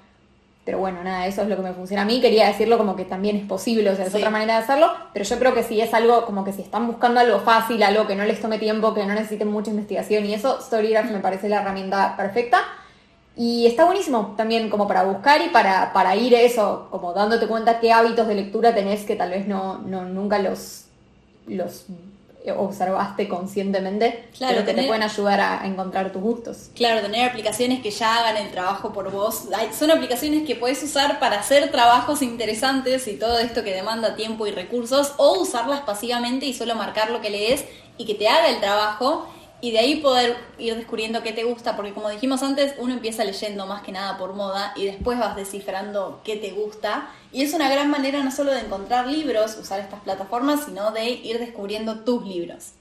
Pero 0.64 0.78
bueno, 0.78 1.04
nada, 1.04 1.28
eso 1.28 1.42
es 1.42 1.48
lo 1.48 1.54
que 1.54 1.62
me 1.62 1.72
funciona 1.74 2.02
a 2.02 2.04
mí. 2.04 2.20
Quería 2.20 2.48
decirlo 2.48 2.76
como 2.76 2.96
que 2.96 3.04
también 3.04 3.36
es 3.36 3.44
posible, 3.44 3.88
o 3.90 3.94
sea, 3.94 4.06
es 4.06 4.10
Sí. 4.10 4.18
otra 4.18 4.30
manera 4.30 4.54
de 4.56 4.64
hacerlo, 4.64 4.92
pero 5.12 5.24
yo 5.24 5.38
creo 5.38 5.54
que 5.54 5.62
si 5.62 5.80
es 5.80 5.94
algo 5.94 6.26
como 6.26 6.42
que 6.44 6.52
si 6.52 6.62
están 6.62 6.88
buscando 6.88 7.20
algo 7.20 7.38
fácil, 7.38 7.80
algo 7.84 8.08
que 8.08 8.16
no 8.16 8.24
les 8.24 8.40
tome 8.40 8.58
tiempo, 8.58 8.92
que 8.92 9.06
no 9.06 9.14
necesiten 9.14 9.46
mucha 9.46 9.70
investigación 9.70 10.24
y 10.26 10.34
eso, 10.34 10.60
Storygraph 10.60 11.12
me 11.12 11.20
parece 11.20 11.48
la 11.48 11.60
herramienta 11.60 12.16
perfecta. 12.16 12.58
Y 13.36 13.66
está 13.66 13.84
buenísimo 13.84 14.34
también 14.36 14.70
como 14.70 14.88
para 14.88 15.04
buscar 15.04 15.42
y 15.42 15.50
para, 15.50 15.92
para 15.92 16.16
ir 16.16 16.32
eso, 16.34 16.88
como 16.90 17.12
dándote 17.12 17.46
cuenta 17.46 17.80
qué 17.80 17.92
hábitos 17.92 18.26
de 18.26 18.34
lectura 18.34 18.74
tenés 18.74 19.04
que 19.04 19.14
tal 19.16 19.30
vez 19.30 19.46
no, 19.46 19.78
no 19.78 20.04
nunca 20.06 20.38
los, 20.38 20.84
los 21.46 21.84
observaste 22.56 23.28
conscientemente, 23.28 24.28
Claro, 24.38 24.54
pero 24.54 24.66
que 24.66 24.74
te 24.74 24.86
pueden 24.86 25.02
ayudar 25.02 25.40
a, 25.40 25.62
a 25.62 25.66
encontrar 25.66 26.12
tus 26.12 26.22
gustos. 26.22 26.70
Claro, 26.76 27.00
tener 27.02 27.28
aplicaciones 27.28 27.82
que 27.82 27.90
ya 27.90 28.18
hagan 28.20 28.36
el 28.36 28.50
trabajo 28.52 28.92
por 28.92 29.10
vos. 29.10 29.48
Hay- 29.54 29.72
Son 29.72 29.90
aplicaciones 29.90 30.46
que 30.46 30.54
puedes 30.54 30.80
usar 30.82 31.18
para 31.18 31.40
hacer 31.40 31.70
trabajos 31.72 32.22
interesantes 32.22 33.08
y 33.08 33.16
todo 33.16 33.38
esto 33.40 33.64
que 33.64 33.74
demanda 33.74 34.14
tiempo 34.14 34.46
y 34.46 34.52
recursos, 34.52 35.12
o 35.16 35.40
usarlas 35.40 35.80
pasivamente 35.80 36.46
y 36.46 36.54
solo 36.54 36.76
marcar 36.76 37.10
lo 37.10 37.20
que 37.20 37.30
lees 37.30 37.64
y 37.98 38.06
que 38.06 38.14
te 38.14 38.28
haga 38.28 38.48
el 38.48 38.60
trabajo 38.60 39.26
y 39.60 39.70
de 39.70 39.78
ahí 39.78 39.96
poder 39.96 40.36
ir 40.58 40.76
descubriendo 40.76 41.22
qué 41.22 41.32
te 41.32 41.44
gusta, 41.44 41.76
porque 41.76 41.92
como 41.92 42.10
dijimos 42.10 42.42
antes, 42.42 42.74
uno 42.78 42.92
empieza 42.92 43.24
leyendo 43.24 43.66
más 43.66 43.82
que 43.82 43.92
nada 43.92 44.18
por 44.18 44.34
moda 44.34 44.72
y 44.76 44.84
después 44.84 45.18
vas 45.18 45.34
descifrando 45.34 46.20
qué 46.24 46.36
te 46.36 46.50
gusta. 46.50 47.08
Y 47.32 47.42
es 47.42 47.54
una 47.54 47.68
gran 47.70 47.90
manera 47.90 48.22
no 48.22 48.30
solo 48.30 48.52
de 48.52 48.60
encontrar 48.60 49.06
libros, 49.06 49.56
usar 49.60 49.80
estas 49.80 50.00
plataformas, 50.00 50.64
sino 50.66 50.90
de 50.90 51.08
ir 51.08 51.38
descubriendo 51.38 52.00
tus 52.00 52.24
libros. 52.26 52.72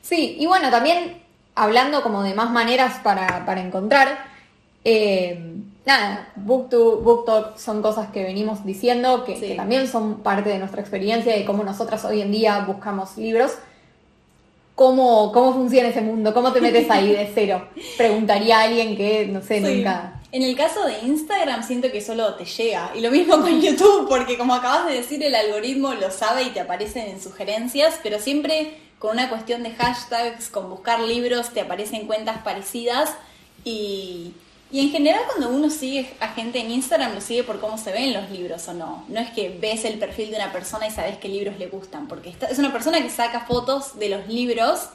Sí, 0.00 0.36
y 0.38 0.46
bueno, 0.46 0.70
también 0.70 1.22
hablando 1.54 2.02
como 2.02 2.22
de 2.22 2.34
más 2.34 2.50
maneras 2.50 2.98
para, 3.04 3.44
para 3.44 3.60
encontrar, 3.60 4.24
eh, 4.84 5.54
nada, 5.84 6.32
Booktube, 6.36 7.02
BookTok 7.02 7.56
son 7.56 7.82
cosas 7.82 8.10
que 8.10 8.24
venimos 8.24 8.64
diciendo, 8.64 9.24
que, 9.24 9.36
Sí. 9.36 9.48
que 9.48 9.54
también 9.54 9.86
son 9.86 10.20
parte 10.20 10.48
de 10.48 10.58
nuestra 10.58 10.80
experiencia 10.80 11.36
y 11.36 11.44
cómo 11.44 11.62
nosotras 11.62 12.04
hoy 12.04 12.20
en 12.22 12.32
día 12.32 12.58
buscamos 12.66 13.16
libros. 13.16 13.52
¿Cómo, 14.74 15.32
¿Cómo 15.32 15.52
funciona 15.52 15.88
ese 15.88 16.00
mundo? 16.00 16.32
¿Cómo 16.32 16.52
te 16.52 16.60
metes 16.60 16.90
ahí 16.90 17.12
de 17.12 17.30
cero? 17.34 17.68
Preguntaría 17.96 18.58
a 18.60 18.62
alguien 18.62 18.96
que, 18.96 19.26
no 19.26 19.40
sé, 19.42 19.58
Sí. 19.64 19.76
nunca... 19.76 20.18
En 20.32 20.42
el 20.42 20.56
caso 20.56 20.82
de 20.86 20.98
Instagram 21.00 21.62
siento 21.62 21.92
que 21.92 22.00
solo 22.00 22.34
te 22.36 22.46
llega. 22.46 22.90
Y 22.96 23.00
lo 23.02 23.10
mismo 23.10 23.38
con 23.42 23.60
YouTube, 23.60 24.08
porque 24.08 24.38
como 24.38 24.54
acabas 24.54 24.86
de 24.86 24.94
decir, 24.94 25.22
el 25.22 25.34
algoritmo 25.34 25.92
lo 25.92 26.10
sabe 26.10 26.44
y 26.44 26.50
te 26.50 26.60
aparecen 26.60 27.06
en 27.10 27.20
sugerencias, 27.20 28.00
pero 28.02 28.18
siempre 28.18 28.78
con 28.98 29.10
una 29.10 29.28
cuestión 29.28 29.62
de 29.62 29.72
hashtags, 29.72 30.48
con 30.48 30.70
buscar 30.70 31.00
libros, 31.00 31.50
te 31.50 31.60
aparecen 31.60 32.06
cuentas 32.06 32.38
parecidas. 32.42 33.10
Y, 33.64 34.32
y 34.72 34.80
en 34.80 34.90
general 34.90 35.20
cuando 35.26 35.50
uno 35.50 35.68
sigue 35.70 36.12
a 36.18 36.28
gente 36.28 36.58
en 36.58 36.70
Instagram, 36.70 37.14
lo 37.14 37.20
sigue 37.20 37.44
por 37.44 37.60
cómo 37.60 37.76
se 37.78 37.92
ven 37.92 38.12
los 38.14 38.30
libros 38.30 38.66
o 38.68 38.72
no. 38.74 39.04
No 39.08 39.20
es 39.20 39.30
que 39.30 39.50
ves 39.60 39.84
el 39.84 39.98
perfil 39.98 40.30
de 40.30 40.36
una 40.36 40.50
persona 40.50 40.86
y 40.86 40.90
sabes 40.90 41.18
qué 41.18 41.28
libros 41.28 41.58
le 41.58 41.66
gustan, 41.68 42.08
porque 42.08 42.34
es 42.50 42.58
una 42.58 42.72
persona 42.72 43.00
que 43.02 43.10
saca 43.10 43.40
fotos 43.46 43.98
de 43.98 44.08
los 44.08 44.26
libros 44.28 44.88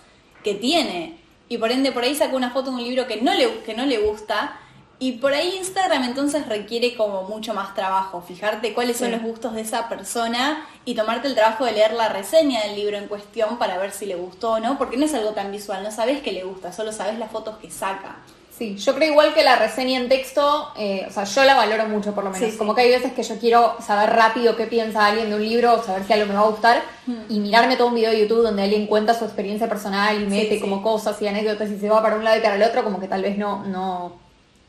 que 0.44 0.56
tiene. 0.56 1.20
Y 1.48 1.60
por 1.60 1.72
ende 1.72 1.92
por 1.92 2.04
ahí 2.04 2.16
saca 2.16 2.36
una 2.36 2.50
foto 2.50 2.72
de 2.72 2.78
un 2.78 2.84
libro 2.84 3.08
que 3.08 3.22
no 3.22 3.34
le, 3.34 3.60
que 3.62 3.74
no 3.76 3.86
le 3.86 4.00
gusta. 4.00 4.60
Y 5.00 5.14
por 5.14 5.32
ahí 5.36 5.58
Instagram 5.58 6.06
entonces 6.06 6.48
requiere 6.48 6.96
como 6.96 7.22
mucho 7.24 7.54
más 7.54 7.76
trabajo, 7.76 8.22
fijarte 8.28 8.74
cuáles 8.74 8.98
son 8.98 9.10
Sí. 9.10 9.14
los 9.14 9.22
gustos 9.22 9.54
de 9.54 9.62
esa 9.62 9.88
persona 9.90 10.66
y 10.86 10.96
tomarte 10.96 11.28
el 11.28 11.36
trabajo 11.36 11.66
de 11.66 11.74
leer 11.74 11.94
la 11.94 12.10
reseña 12.10 12.64
del 12.64 12.76
libro 12.76 12.98
en 12.98 13.08
cuestión 13.08 13.60
para 13.60 13.78
ver 13.78 13.92
si 13.92 14.08
le 14.08 14.16
gustó 14.16 14.54
o 14.54 14.60
no, 14.60 14.80
porque 14.80 14.98
no 14.98 15.06
es 15.06 15.14
algo 15.14 15.34
tan 15.34 15.52
visual, 15.52 15.84
no 15.84 15.92
sabes 15.92 16.22
que 16.24 16.32
le 16.32 16.44
gusta, 16.46 16.74
solo 16.74 16.92
sabes 16.92 17.20
las 17.20 17.30
fotos 17.32 17.58
que 17.60 17.70
saca. 17.70 18.16
Sí, 18.58 18.76
yo 18.76 18.96
creo 18.96 19.12
igual 19.12 19.36
que 19.36 19.44
la 19.44 19.56
reseña 19.56 20.00
en 20.00 20.10
texto, 20.10 20.72
eh, 20.78 21.06
o 21.08 21.12
sea, 21.12 21.26
yo 21.26 21.44
la 21.44 21.56
valoro 21.56 21.88
mucho 21.88 22.16
por 22.16 22.24
lo 22.24 22.32
menos. 22.32 22.44
Sí, 22.44 22.52
sí. 22.54 22.58
Como 22.58 22.74
que 22.74 22.82
hay 22.82 22.90
veces 22.90 23.14
que 23.14 23.22
yo 23.22 23.38
quiero 23.38 23.76
saber 23.86 24.10
rápido 24.10 24.56
qué 24.56 24.66
piensa 24.66 25.06
alguien 25.06 25.30
de 25.30 25.36
un 25.36 25.44
libro, 25.44 25.76
o 25.76 25.84
saber 25.84 26.04
si 26.06 26.14
algo 26.14 26.26
me 26.26 26.34
va 26.34 26.40
a 26.40 26.50
gustar, 26.50 26.82
y 27.30 27.40
mirarme 27.40 27.78
todo 27.78 27.90
un 27.90 27.96
video 27.96 28.10
de 28.10 28.22
YouTube 28.22 28.42
donde 28.42 28.64
alguien 28.64 28.88
cuenta 28.88 29.14
su 29.14 29.26
experiencia 29.26 29.70
personal 29.70 30.20
y 30.22 30.26
mete 30.26 30.56
sí. 30.56 30.60
como 30.60 30.82
cosas 30.82 31.22
y 31.22 31.28
anécdotas 31.28 31.70
y 31.70 31.78
se 31.78 31.88
va 31.88 32.02
para 32.02 32.16
un 32.16 32.24
lado 32.24 32.38
y 32.40 32.42
para 32.42 32.56
el 32.56 32.64
otro, 32.64 32.84
como 32.84 33.00
que 33.00 33.08
tal 33.08 33.22
vez 33.22 33.38
no, 33.38 33.64
no, 33.64 34.14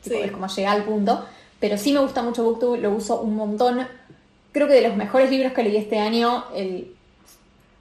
tipo, 0.03 0.17
es 0.17 0.31
como 0.31 0.47
llegar 0.47 0.75
al 0.75 0.83
punto. 0.83 1.25
Pero 1.59 1.77
sí 1.77 1.91
me 1.91 1.99
gusta 1.99 2.21
mucho 2.21 2.43
BookTube, 2.43 2.79
lo 2.79 2.91
uso 2.91 3.19
un 3.21 3.35
montón. 3.35 3.87
Creo 4.51 4.67
que 4.67 4.73
de 4.73 4.87
los 4.87 4.95
mejores 4.95 5.31
libros 5.31 5.51
que 5.53 5.63
leí 5.63 5.77
este 5.77 5.97
año, 5.97 6.45
el 6.55 6.93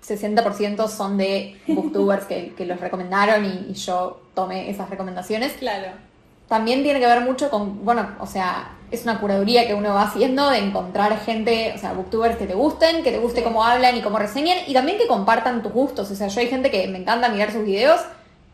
60% 0.09 0.89
son 0.89 1.17
de 1.19 1.61
booktubers 1.67 2.25
que, 2.25 2.55
que 2.57 2.65
los 2.67 2.81
recomendaron 2.81 3.45
y, 3.45 3.67
y 3.71 3.75
yo 3.75 4.21
tomé 4.35 4.71
esas 4.71 4.89
recomendaciones. 4.91 5.53
Claro. 5.55 5.89
También 6.49 6.83
tiene 6.83 6.99
que 7.01 7.07
ver 7.07 7.21
mucho 7.21 7.51
con, 7.51 7.85
bueno, 7.85 8.09
o 8.21 8.27
sea, 8.27 8.71
es 8.91 9.03
una 9.03 9.21
curaduría 9.21 9.67
que 9.67 9.75
uno 9.75 9.93
va 9.93 10.03
haciendo 10.05 10.49
de 10.49 10.59
encontrar 10.59 11.19
gente, 11.21 11.73
o 11.77 11.79
sea, 11.79 11.93
booktubers 11.93 12.37
que 12.37 12.47
te 12.47 12.55
gusten, 12.55 13.03
que 13.03 13.11
te 13.11 13.19
guste 13.19 13.41
Sí. 13.41 13.45
cómo 13.45 13.63
hablan 13.63 13.97
y 13.97 14.01
cómo 14.01 14.19
reseñan, 14.19 14.57
y 14.67 14.73
también 14.73 14.97
que 14.97 15.07
compartan 15.07 15.63
tus 15.63 15.73
gustos. 15.73 16.11
O 16.11 16.15
sea, 16.15 16.29
yo 16.29 16.41
hay 16.41 16.47
gente 16.49 16.71
que 16.71 16.89
me 16.89 16.99
encanta 16.99 17.29
mirar 17.29 17.53
sus 17.53 17.65
videos, 17.67 18.01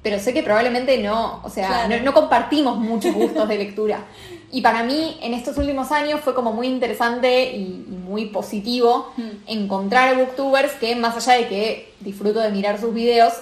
pero 0.02 0.18
sé 0.18 0.34
que 0.34 0.42
probablemente 0.42 0.98
no, 0.98 1.40
o 1.44 1.48
sea, 1.48 1.68
Claro. 1.68 1.96
no, 1.98 2.02
no 2.02 2.12
compartimos 2.12 2.76
muchos 2.78 3.14
gustos 3.14 3.48
de 3.48 3.58
lectura. 3.58 4.00
Y 4.56 4.60
para 4.60 4.84
mí, 4.84 5.18
en 5.20 5.34
estos 5.34 5.56
últimos 5.58 5.90
años, 5.90 6.20
fue 6.20 6.32
como 6.32 6.52
muy 6.52 6.68
interesante 6.68 7.50
y, 7.52 7.84
y 7.88 7.96
muy 8.08 8.26
positivo 8.26 9.12
Mm. 9.16 9.22
encontrar 9.48 10.16
booktubers 10.16 10.72
que, 10.74 10.94
más 10.94 11.16
allá 11.16 11.40
de 11.40 11.48
que 11.48 11.92
disfruto 12.00 12.38
de 12.40 12.50
mirar 12.50 12.80
sus 12.80 12.94
videos, 12.94 13.32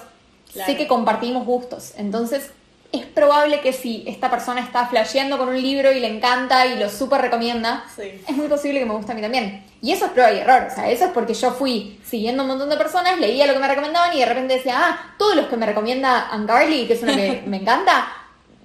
Claro. 0.51 0.71
sé 0.71 0.77
que 0.77 0.87
compartimos 0.87 1.45
gustos. 1.45 1.93
Entonces, 1.97 2.49
es 2.91 3.05
probable 3.05 3.59
que 3.61 3.73
si 3.73 4.03
esta 4.07 4.29
persona 4.31 4.61
está 4.61 4.85
flasheando 4.87 5.37
con 5.37 5.49
un 5.49 5.59
libro 5.61 5.91
y 5.91 5.99
le 5.99 6.07
encanta 6.07 6.65
y 6.67 6.77
lo 6.79 6.89
súper 6.89 7.21
recomienda, 7.21 7.83
Sí. 7.95 8.21
es 8.27 8.35
muy 8.35 8.47
posible 8.47 8.79
que 8.79 8.85
me 8.85 8.93
guste 8.95 9.11
a 9.11 9.15
mí 9.15 9.21
también. 9.21 9.63
Y 9.83 9.91
eso 9.91 10.05
es 10.05 10.11
prueba 10.11 10.31
y 10.31 10.37
error. 10.39 10.67
O 10.71 10.73
sea, 10.75 10.89
eso 10.89 11.05
es 11.05 11.11
porque 11.11 11.33
yo 11.35 11.51
fui 11.51 11.99
siguiendo 12.03 12.41
un 12.43 12.49
montón 12.49 12.69
de 12.69 12.77
personas, 12.77 13.19
leía 13.19 13.45
lo 13.47 13.53
que 13.53 13.59
me 13.59 13.67
recomendaban 13.67 14.15
y 14.15 14.19
de 14.19 14.25
repente 14.25 14.55
decía, 14.55 14.75
ah, 14.79 15.13
todos 15.19 15.35
los 15.35 15.45
que 15.47 15.57
me 15.57 15.65
recomienda 15.67 16.29
Angarly, 16.29 16.87
que 16.87 16.93
es 16.93 17.03
una 17.03 17.15
que 17.15 17.43
me 17.47 17.57
encanta, 17.57 18.07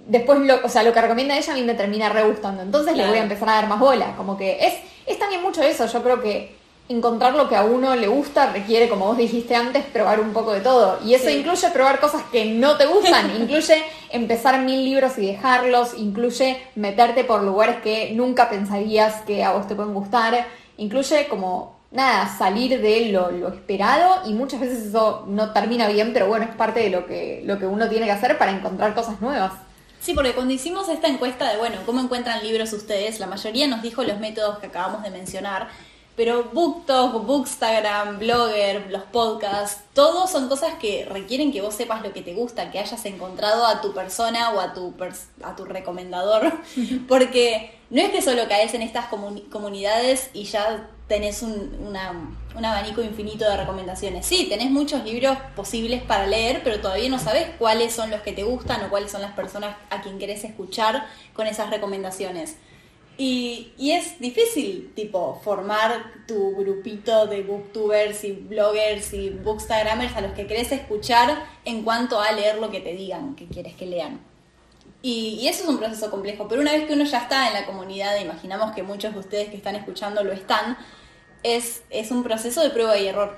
después 0.09 0.41
lo, 0.41 0.59
o 0.65 0.69
sea, 0.69 0.83
lo 0.83 0.93
que 0.93 1.01
recomienda 1.01 1.37
ella 1.39 1.53
a 1.53 1.57
mí 1.57 1.63
me 1.63 1.75
termina 1.75 2.09
re 2.09 2.25
gustando. 2.25 2.63
Entonces 2.63 2.97
le 2.97 3.07
voy 3.07 3.19
a 3.19 3.23
empezar 3.23 3.49
a 3.51 3.55
dar 3.55 3.69
más 3.69 3.79
bola. 3.79 4.15
Como 4.17 4.37
que 4.37 4.59
es, 4.67 4.75
es 5.07 5.19
también 5.19 5.43
mucho 5.43 5.63
eso. 5.63 5.87
Yo 5.87 6.03
creo 6.03 6.21
que 6.21 6.57
encontrar 6.89 7.35
lo 7.35 7.49
que 7.51 7.55
a 7.57 7.65
uno 7.65 7.95
le 7.95 8.09
gusta 8.09 8.51
requiere, 8.51 8.89
como 8.89 9.05
vos 9.07 9.19
dijiste 9.19 9.55
antes, 9.55 9.85
probar 9.85 10.21
un 10.21 10.33
poco 10.33 10.53
de 10.53 10.61
todo. 10.61 10.99
Y 11.05 11.13
eso 11.15 11.27
Sí. 11.29 11.37
incluye 11.37 11.69
probar 11.71 12.01
cosas 12.01 12.23
que 12.33 12.47
no 12.47 12.77
te 12.79 12.87
gustan, 12.87 13.31
incluye 13.41 13.85
empezar 14.11 14.59
mil 14.63 14.83
libros 14.85 15.19
y 15.19 15.27
dejarlos, 15.27 15.93
incluye 15.99 16.59
meterte 16.77 17.25
por 17.25 17.43
lugares 17.43 17.77
que 17.83 18.13
nunca 18.15 18.49
pensarías 18.49 19.17
que 19.27 19.45
a 19.45 19.53
vos 19.53 19.69
te 19.69 19.75
pueden 19.75 19.93
gustar, 19.93 20.47
incluye 20.79 21.29
como, 21.29 21.77
nada, 21.91 22.27
salir 22.39 22.81
de 22.81 23.13
lo, 23.13 23.31
lo 23.33 23.49
esperado 23.49 24.23
y 24.27 24.33
muchas 24.33 24.61
veces 24.61 24.87
eso 24.87 25.25
no 25.29 25.53
termina 25.53 25.89
bien, 25.89 26.15
pero 26.15 26.27
bueno, 26.29 26.47
es 26.47 26.55
parte 26.57 26.81
de 26.81 26.89
lo 26.89 27.05
que, 27.07 27.43
lo 27.45 27.59
que 27.59 27.67
uno 27.67 27.87
tiene 27.91 28.07
que 28.07 28.13
hacer 28.13 28.39
para 28.39 28.51
encontrar 28.53 28.95
cosas 28.95 29.21
nuevas. 29.21 29.53
Sí, 30.01 30.15
porque 30.15 30.33
cuando 30.33 30.55
hicimos 30.55 30.89
esta 30.89 31.09
encuesta 31.09 31.51
de, 31.51 31.59
bueno, 31.59 31.77
¿cómo 31.85 32.01
encuentran 32.01 32.43
libros 32.43 32.73
ustedes? 32.73 33.21
La 33.21 33.27
mayoría 33.27 33.67
nos 33.67 33.83
dijo 33.83 34.03
los 34.05 34.19
métodos 34.19 34.59
que 34.59 34.67
acabamos 34.67 35.03
de 35.03 35.11
mencionar, 35.11 35.69
pero 36.17 36.45
BookTok, 36.53 37.25
Bookstagram, 37.27 38.19
Blogger, 38.19 38.91
los 38.91 39.03
podcasts, 39.05 39.83
todos 39.95 40.31
son 40.31 40.49
cosas 40.49 40.75
que 40.81 41.05
requieren 41.11 41.53
que 41.53 41.61
vos 41.61 41.75
sepas 41.75 42.03
lo 42.03 42.13
que 42.13 42.23
te 42.23 42.35
gusta, 42.35 42.71
que 42.71 42.79
hayas 42.79 43.05
encontrado 43.07 43.67
a 43.67 43.81
tu 43.81 43.93
persona 43.93 44.51
o 44.53 44.61
a 44.61 44.73
tu, 44.73 44.95
a 45.43 45.55
tu 45.57 45.65
recomendador, 45.65 46.53
porque 47.09 47.79
no 47.91 48.01
es 48.01 48.11
que 48.11 48.23
solo 48.23 48.49
caes 48.49 48.75
en 48.75 48.83
estas 48.83 49.11
comuni- 49.11 49.49
comunidades 49.51 50.31
y 50.33 50.45
ya 50.45 50.89
tenés 51.09 51.43
un, 51.43 51.97
un 52.57 52.65
abanico 52.65 53.03
infinito 53.03 53.45
de 53.49 53.57
recomendaciones. 53.57 54.27
Sí, 54.27 54.47
tenés 54.49 54.71
muchos 54.71 55.05
libros 55.05 55.37
posibles 55.57 56.03
para 56.03 56.27
leer, 56.27 56.61
pero 56.63 56.81
todavía 56.81 57.09
no 57.09 57.19
sabés 57.19 57.49
cuáles 57.59 57.95
son 57.95 58.11
los 58.11 58.21
que 58.21 58.33
te 58.33 58.43
gustan 58.43 58.85
o 58.85 58.91
cuáles 58.91 59.11
son 59.11 59.23
las 59.23 59.33
personas 59.33 59.77
a 59.91 60.03
quien 60.03 60.19
querés 60.19 60.45
escuchar 60.45 61.07
con 61.35 61.47
esas 61.47 61.71
recomendaciones. 61.71 62.57
Y, 63.17 63.73
y 63.77 63.93
es 63.93 64.21
difícil, 64.21 64.93
tipo, 64.95 65.41
formar 65.43 66.05
tu 66.29 66.55
grupito 66.55 67.27
de 67.27 67.43
booktubers 67.43 68.23
y 68.23 68.31
bloggers 68.31 69.13
y 69.13 69.31
bookstagramers 69.31 70.15
a 70.15 70.21
los 70.21 70.33
que 70.33 70.47
querés 70.47 70.71
escuchar 70.71 71.45
en 71.65 71.83
cuanto 71.83 72.21
a 72.21 72.31
leer 72.31 72.59
lo 72.59 72.71
que 72.71 72.81
te 72.81 72.93
digan 72.93 73.35
que 73.35 73.49
quieres 73.49 73.75
que 73.75 73.87
lean. 73.87 74.21
Y, 75.03 75.39
y 75.41 75.49
eso 75.49 75.65
es 75.65 75.69
un 75.69 75.79
proceso 75.79 76.11
complejo, 76.11 76.47
pero 76.49 76.61
una 76.61 76.73
vez 76.73 76.87
que 76.87 76.93
uno 76.93 77.05
ya 77.05 77.19
está 77.19 77.49
en 77.49 77.55
la 77.55 77.67
comunidad, 77.67 78.21
imaginamos 78.21 78.73
que 78.73 78.83
muchos 78.83 79.15
de 79.15 79.21
ustedes 79.21 79.49
que 79.49 79.57
están 79.57 79.75
escuchando 79.75 80.23
lo 80.23 80.33
están, 80.33 80.77
es, 81.43 81.83
es 81.91 82.11
un 82.11 82.23
proceso 82.23 82.63
de 82.63 82.71
prueba 82.71 82.97
y 82.99 83.07
error. 83.07 83.37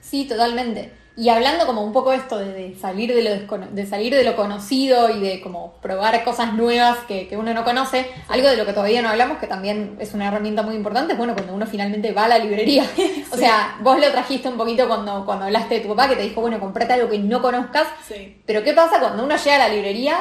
Sí, 0.00 0.26
totalmente. 0.26 0.92
Y 1.18 1.30
hablando 1.30 1.64
como 1.64 1.82
un 1.82 1.94
poco 1.94 2.12
esto 2.12 2.36
de, 2.38 2.52
de 2.52 2.78
salir 2.78 3.14
de 3.14 3.22
lo 3.22 3.66
de 3.70 3.86
salir 3.86 4.14
de 4.14 4.22
lo 4.22 4.36
conocido 4.36 5.08
y 5.08 5.18
de 5.18 5.40
como 5.40 5.72
probar 5.80 6.22
cosas 6.24 6.52
nuevas 6.52 6.98
que, 7.08 7.26
que 7.26 7.38
uno 7.38 7.54
no 7.54 7.64
conoce, 7.64 8.06
algo 8.28 8.50
de 8.50 8.58
lo 8.58 8.66
que 8.66 8.74
todavía 8.74 9.00
no 9.00 9.08
hablamos, 9.08 9.38
que 9.38 9.46
también 9.46 9.96
es 9.98 10.12
una 10.12 10.28
herramienta 10.28 10.62
muy 10.62 10.74
importante, 10.74 11.14
es 11.14 11.18
bueno 11.18 11.32
cuando 11.32 11.54
uno 11.54 11.64
finalmente 11.64 12.12
va 12.12 12.24
a 12.24 12.28
la 12.28 12.38
librería. 12.38 12.84
O 13.32 13.36
sea, 13.38 13.76
vos 13.80 13.98
lo 13.98 14.10
trajiste 14.10 14.48
un 14.48 14.56
poquito 14.56 14.86
cuando, 14.88 15.24
cuando 15.24 15.46
hablaste 15.46 15.76
de 15.76 15.80
tu 15.80 15.88
papá 15.88 16.08
que 16.08 16.16
te 16.16 16.22
dijo, 16.22 16.40
bueno, 16.40 16.60
comprate 16.60 16.92
algo 16.92 17.08
que 17.08 17.18
no 17.18 17.42
conozcas. 17.42 17.86
Sí. 18.06 18.40
Pero 18.46 18.62
¿qué 18.62 18.72
pasa 18.72 19.00
cuando 19.00 19.24
uno 19.24 19.36
llega 19.36 19.56
a 19.56 19.68
la 19.68 19.68
librería 19.68 20.18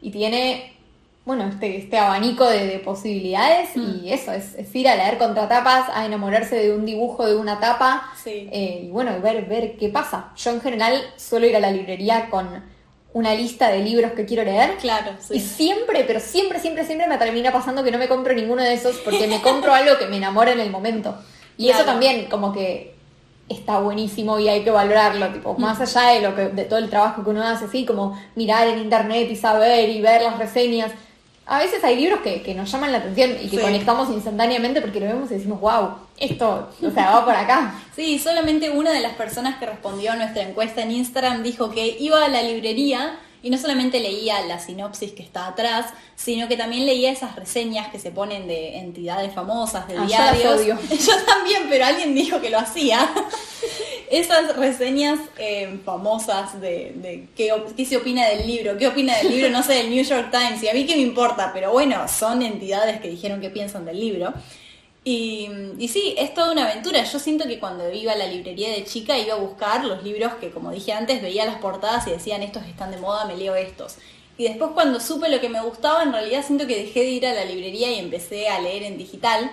y 0.00 0.10
tiene, 0.10 0.77
bueno, 1.28 1.46
este, 1.46 1.76
este 1.76 1.98
abanico 1.98 2.46
de, 2.46 2.66
de 2.66 2.78
posibilidades? 2.78 3.76
Mm. 3.76 4.02
Y 4.02 4.12
eso, 4.14 4.32
es, 4.32 4.54
es 4.54 4.74
ir 4.74 4.88
a 4.88 4.96
leer 4.96 5.18
contratapas, 5.18 5.90
a 5.92 6.06
enamorarse 6.06 6.56
de 6.56 6.74
un 6.74 6.86
dibujo 6.86 7.26
de 7.26 7.36
una 7.36 7.60
tapa. 7.60 8.10
Sí. 8.24 8.48
eh, 8.50 8.84
y 8.84 8.88
bueno, 8.88 9.20
ver, 9.20 9.44
ver 9.44 9.76
qué 9.76 9.90
pasa. 9.90 10.32
Yo 10.38 10.52
en 10.52 10.62
general 10.62 10.98
suelo 11.16 11.46
ir 11.46 11.54
a 11.54 11.60
la 11.60 11.70
librería 11.70 12.30
con 12.30 12.48
una 13.12 13.34
lista 13.34 13.68
de 13.68 13.80
libros 13.80 14.12
que 14.12 14.24
quiero 14.24 14.42
leer. 14.42 14.78
Claro, 14.78 15.12
Y 15.28 15.40
siempre, 15.40 16.04
pero 16.06 16.18
siempre, 16.18 16.60
siempre, 16.60 16.86
siempre 16.86 17.06
me 17.06 17.18
termina 17.18 17.52
pasando 17.52 17.84
que 17.84 17.90
no 17.90 17.98
me 17.98 18.08
compro 18.08 18.32
ninguno 18.32 18.62
de 18.62 18.72
esos 18.72 18.96
porque 18.96 19.26
me 19.26 19.42
compro 19.42 19.74
algo 19.74 19.98
que 19.98 20.06
me 20.06 20.16
enamora 20.16 20.52
en 20.52 20.60
el 20.60 20.70
momento. 20.70 21.14
Y 21.58 21.68
eso 21.68 21.84
también 21.84 22.24
como 22.30 22.54
que 22.54 22.94
está 23.50 23.80
buenísimo 23.80 24.38
y 24.38 24.48
hay 24.48 24.64
que 24.64 24.70
valorarlo, 24.70 25.28
tipo, 25.28 25.58
más 25.58 25.78
allá 25.78 26.14
de 26.14 26.20
lo 26.22 26.34
que, 26.34 26.48
de 26.48 26.64
todo 26.64 26.78
el 26.78 26.88
trabajo 26.88 27.22
que 27.22 27.28
uno 27.28 27.42
hace, 27.42 27.66
así 27.66 27.84
como 27.84 28.18
mirar 28.34 28.66
en 28.68 28.78
internet 28.78 29.28
y 29.30 29.36
saber 29.36 29.90
y 29.90 30.00
ver 30.00 30.22
las 30.22 30.38
reseñas. 30.38 30.90
A 31.50 31.58
veces 31.60 31.82
hay 31.82 31.96
libros 31.96 32.20
que, 32.20 32.42
que 32.42 32.54
nos 32.54 32.70
llaman 32.70 32.92
la 32.92 32.98
atención 32.98 33.30
y 33.42 33.48
que 33.48 33.56
Sí. 33.56 33.62
conectamos 33.62 34.10
instantáneamente 34.10 34.80
porque 34.82 35.00
lo 35.00 35.06
vemos 35.06 35.30
y 35.30 35.34
decimos, 35.34 35.60
wow, 35.60 35.90
esto, 36.18 36.68
o 36.82 36.90
sea, 36.90 37.10
va 37.10 37.24
por 37.24 37.34
acá. 37.34 37.74
Sí, 37.96 38.18
solamente 38.18 38.70
una 38.70 38.92
de 38.92 39.00
las 39.00 39.14
personas 39.14 39.58
que 39.58 39.66
respondió 39.66 40.12
a 40.12 40.16
nuestra 40.16 40.42
encuesta 40.42 40.82
en 40.82 40.92
Instagram 40.92 41.42
dijo 41.42 41.70
que 41.70 41.96
iba 41.98 42.24
a 42.24 42.28
la 42.28 42.42
librería 42.42 43.18
y 43.42 43.50
no 43.50 43.56
solamente 43.58 43.98
leía 44.00 44.40
la 44.46 44.58
sinopsis 44.58 45.12
que 45.12 45.22
está 45.22 45.46
atrás, 45.46 45.86
sino 46.16 46.48
que 46.48 46.56
también 46.56 46.84
leía 46.86 47.10
esas 47.12 47.34
reseñas 47.36 47.88
que 47.88 47.98
se 47.98 48.10
ponen 48.10 48.46
de 48.48 48.78
entidades 48.78 49.32
famosas, 49.32 49.86
de 49.88 49.94
Ah, 49.96 50.04
yo 50.06 50.08
las 50.08 50.08
diarios. 50.08 50.60
odio. 50.60 50.78
Yo 50.90 51.24
también, 51.24 51.62
pero 51.70 51.86
alguien 51.86 52.14
dijo 52.14 52.40
que 52.40 52.50
lo 52.50 52.58
hacía. 52.58 53.08
Esas 54.10 54.56
reseñas 54.56 55.18
eh, 55.38 55.78
famosas 55.84 56.60
de, 56.60 57.28
qué, 57.36 57.52
qué 57.76 57.84
se 57.84 57.96
opina 57.96 58.26
del 58.26 58.46
libro, 58.46 58.76
qué 58.78 58.88
opina 58.88 59.16
del 59.18 59.30
libro, 59.30 59.50
no 59.50 59.62
sé, 59.62 59.74
del 59.74 59.90
New 59.90 60.02
York 60.04 60.30
Times, 60.30 60.62
y 60.62 60.68
a 60.68 60.74
mí 60.74 60.86
qué 60.86 60.96
me 60.96 61.02
importa, 61.02 61.50
pero 61.52 61.72
bueno, 61.72 62.06
son 62.08 62.42
entidades 62.42 63.00
que 63.00 63.08
dijeron 63.08 63.40
qué 63.40 63.50
piensan 63.50 63.84
del 63.84 64.00
libro. 64.00 64.32
Y, 65.04 65.48
y 65.78 65.88
sí, 65.88 66.14
es 66.18 66.34
toda 66.34 66.52
una 66.52 66.70
aventura. 66.70 67.02
Yo 67.04 67.18
siento 67.18 67.46
que 67.46 67.58
cuando 67.58 67.90
iba 67.90 68.12
a 68.12 68.16
la 68.16 68.26
librería 68.26 68.70
de 68.70 68.84
chica 68.84 69.16
iba 69.16 69.34
a 69.34 69.38
buscar 69.38 69.84
los 69.84 70.02
libros 70.02 70.34
que, 70.34 70.50
como 70.50 70.70
dije 70.70 70.92
antes, 70.92 71.22
veía 71.22 71.46
las 71.46 71.58
portadas 71.58 72.06
y 72.06 72.10
decían 72.10 72.42
estos 72.42 72.64
están 72.66 72.90
de 72.90 72.98
moda, 72.98 73.24
me 73.24 73.36
leo 73.36 73.54
estos. 73.54 73.96
Y 74.36 74.44
después 74.44 74.70
cuando 74.72 75.00
supe 75.00 75.28
lo 75.28 75.40
que 75.40 75.48
me 75.48 75.60
gustaba, 75.60 76.02
en 76.02 76.12
realidad 76.12 76.44
siento 76.46 76.66
que 76.66 76.76
dejé 76.76 77.00
de 77.00 77.10
ir 77.10 77.26
a 77.26 77.32
la 77.34 77.44
librería 77.44 77.90
y 77.90 77.98
empecé 77.98 78.48
a 78.48 78.60
leer 78.60 78.84
en 78.84 78.96
digital. 78.96 79.50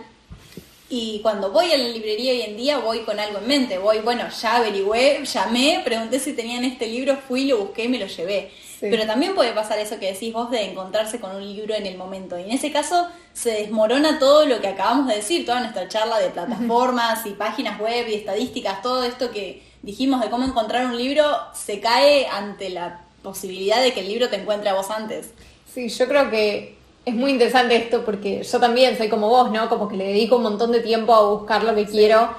Y 0.87 1.19
cuando 1.21 1.51
voy 1.51 1.71
a 1.71 1.77
la 1.77 1.87
librería 1.87 2.31
hoy 2.33 2.41
en 2.41 2.57
día 2.57 2.77
voy 2.77 2.99
con 2.99 3.19
algo 3.19 3.39
en 3.39 3.47
mente. 3.47 3.79
Voy, 3.79 3.99
bueno, 3.99 4.25
ya 4.29 4.57
averigüé, 4.57 5.25
llamé, 5.25 5.81
pregunté 5.83 6.19
si 6.19 6.33
tenían 6.33 6.63
este 6.63 6.87
libro, 6.87 7.17
fui, 7.27 7.45
lo 7.45 7.57
busqué 7.57 7.85
y 7.85 7.87
me 7.87 7.97
lo 7.97 8.05
llevé. 8.05 8.51
Sí. 8.79 8.87
Pero 8.91 9.07
también 9.07 9.33
puede 9.33 9.51
pasar 9.53 9.79
eso 9.79 9.97
que 9.99 10.11
decís 10.11 10.31
vos 10.31 10.51
de 10.51 10.61
encontrarse 10.63 11.19
con 11.19 11.35
un 11.35 11.41
libro 11.43 11.73
en 11.73 11.87
el 11.87 11.97
momento. 11.97 12.37
Y 12.37 12.43
en 12.43 12.51
ese 12.51 12.71
caso 12.71 13.07
se 13.33 13.51
desmorona 13.51 14.19
todo 14.19 14.45
lo 14.45 14.61
que 14.61 14.67
acabamos 14.67 15.07
de 15.07 15.15
decir, 15.15 15.43
toda 15.45 15.59
nuestra 15.61 15.87
charla 15.87 16.19
de 16.19 16.29
plataformas 16.29 17.25
y 17.25 17.31
páginas 17.31 17.79
web 17.79 18.07
y 18.07 18.13
estadísticas, 18.13 18.83
todo 18.83 19.03
esto 19.03 19.31
que 19.31 19.63
dijimos 19.81 20.21
de 20.21 20.29
cómo 20.29 20.45
encontrar 20.45 20.85
un 20.85 20.97
libro, 20.97 21.25
se 21.53 21.79
cae 21.79 22.27
ante 22.27 22.69
la 22.69 23.01
posibilidad 23.23 23.81
de 23.81 23.91
que 23.91 24.01
el 24.01 24.07
libro 24.07 24.29
te 24.29 24.35
encuentre 24.35 24.69
a 24.69 24.75
vos 24.75 24.91
antes. 24.91 25.31
Sí, 25.73 25.89
yo 25.89 26.07
creo 26.07 26.29
que 26.29 26.75
es 27.05 27.13
muy 27.15 27.31
interesante 27.31 27.75
esto 27.75 28.03
porque 28.03 28.43
yo 28.43 28.59
también 28.59 28.97
soy 28.97 29.09
como 29.09 29.29
vos, 29.29 29.51
¿no? 29.51 29.69
Como 29.69 29.87
que 29.87 29.95
le 29.97 30.05
dedico 30.07 30.37
un 30.37 30.43
montón 30.43 30.71
de 30.71 30.79
tiempo 30.79 31.13
a 31.13 31.27
buscar 31.29 31.63
lo 31.63 31.75
que 31.75 31.85
quiero. 31.85 32.29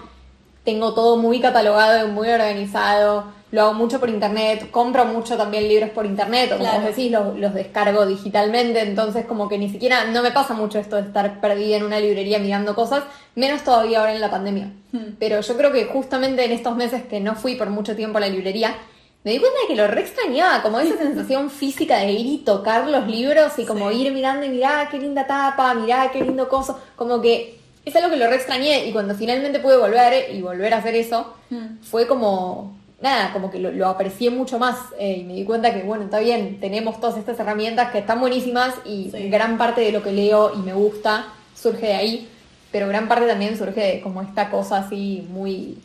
Tengo 0.64 0.92
todo 0.94 1.16
muy 1.16 1.40
catalogado 1.40 2.07
y 2.07 2.11
muy 2.11 2.29
organizado. 2.29 3.24
Lo 3.52 3.62
hago 3.62 3.74
mucho 3.74 4.00
por 4.00 4.09
internet. 4.11 4.70
Compro 4.72 5.05
mucho 5.05 5.37
también 5.37 5.68
libros 5.68 5.90
por 5.90 6.05
internet. 6.05 6.46
O 6.52 6.57
como 6.59 6.68
Claro. 6.68 6.81
vos 6.85 6.96
decís, 6.96 7.12
los, 7.12 7.38
los 7.38 7.55
descargo 7.55 8.05
digitalmente. 8.05 8.81
Entonces, 8.81 9.24
como 9.24 9.48
que 9.48 9.57
ni 9.57 9.68
siquiera 9.70 10.07
no 10.07 10.20
me 10.22 10.33
pasa 10.33 10.52
mucho 10.55 10.81
esto 10.81 10.96
de 10.96 11.02
estar 11.02 11.40
perdida 11.40 11.76
en 11.76 11.85
una 11.85 12.00
librería 12.00 12.40
mirando 12.40 12.74
cosas. 12.74 13.05
Menos 13.37 13.62
todavía 13.62 14.00
ahora 14.00 14.14
en 14.14 14.20
la 14.20 14.31
pandemia. 14.31 14.72
Hmm. 14.90 15.14
Pero 15.20 15.40
yo 15.40 15.57
creo 15.57 15.72
que 15.72 15.85
justamente 15.85 16.44
en 16.44 16.50
estos 16.50 16.74
meses 16.74 17.05
que 17.05 17.20
no 17.20 17.37
fui 17.37 17.55
por 17.55 17.70
mucho 17.70 17.94
tiempo 17.94 18.18
a 18.18 18.22
la 18.22 18.29
librería, 18.29 18.74
me 19.26 19.32
di 19.32 19.38
cuenta 19.40 19.58
de 19.62 19.66
que 19.66 19.74
lo 19.74 19.88
re 19.88 20.02
extrañaba, 20.02 20.62
como 20.62 20.78
esa 20.78 20.96
sensación 21.02 21.50
física 21.50 21.98
de 21.98 22.12
ir 22.12 22.26
y 22.26 22.38
tocar 22.38 22.86
los 22.88 23.08
libros 23.08 23.58
y 23.58 23.64
como 23.66 23.90
Sí. 23.90 24.02
ir 24.02 24.12
mirando 24.12 24.46
y 24.46 24.50
mirá 24.50 24.88
qué 24.88 24.98
linda 25.00 25.26
tapa, 25.26 25.74
mirá 25.74 26.10
qué 26.12 26.22
lindo 26.22 26.48
coso, 26.48 26.78
como 26.94 27.20
que 27.20 27.58
es 27.84 27.96
algo 27.96 28.08
que 28.10 28.16
lo 28.16 28.28
re 28.28 28.36
extrañé 28.36 28.86
y 28.86 28.92
cuando 28.92 29.16
finalmente 29.16 29.58
pude 29.58 29.76
volver 29.78 30.32
y 30.32 30.40
volver 30.42 30.72
a 30.74 30.78
hacer 30.78 30.94
eso, 30.94 31.34
Mm. 31.50 31.78
fue 31.82 32.06
como, 32.06 32.76
nada, 33.00 33.32
como 33.32 33.50
que 33.50 33.58
lo, 33.58 33.72
lo 33.72 33.88
aprecié 33.88 34.30
mucho 34.30 34.60
más 34.60 34.76
eh, 34.98 35.18
y 35.20 35.24
me 35.24 35.34
di 35.34 35.44
cuenta 35.44 35.74
que, 35.74 35.82
bueno, 35.82 36.04
está 36.04 36.20
bien, 36.20 36.58
tenemos 36.60 37.00
todas 37.00 37.16
estas 37.18 37.38
herramientas 37.40 37.90
que 37.90 37.98
están 37.98 38.20
buenísimas 38.20 38.74
y 38.84 39.10
Sí. 39.10 39.28
gran 39.28 39.58
parte 39.58 39.80
de 39.80 39.90
lo 39.90 40.04
que 40.04 40.12
leo 40.12 40.52
y 40.54 40.58
me 40.58 40.72
gusta 40.72 41.26
surge 41.54 41.86
de 41.86 41.94
ahí, 41.94 42.28
pero 42.70 42.86
gran 42.86 43.08
parte 43.08 43.26
también 43.26 43.56
surge 43.58 43.80
de 43.80 44.00
como 44.02 44.22
esta 44.22 44.50
cosa 44.50 44.78
así 44.78 45.26
muy 45.30 45.78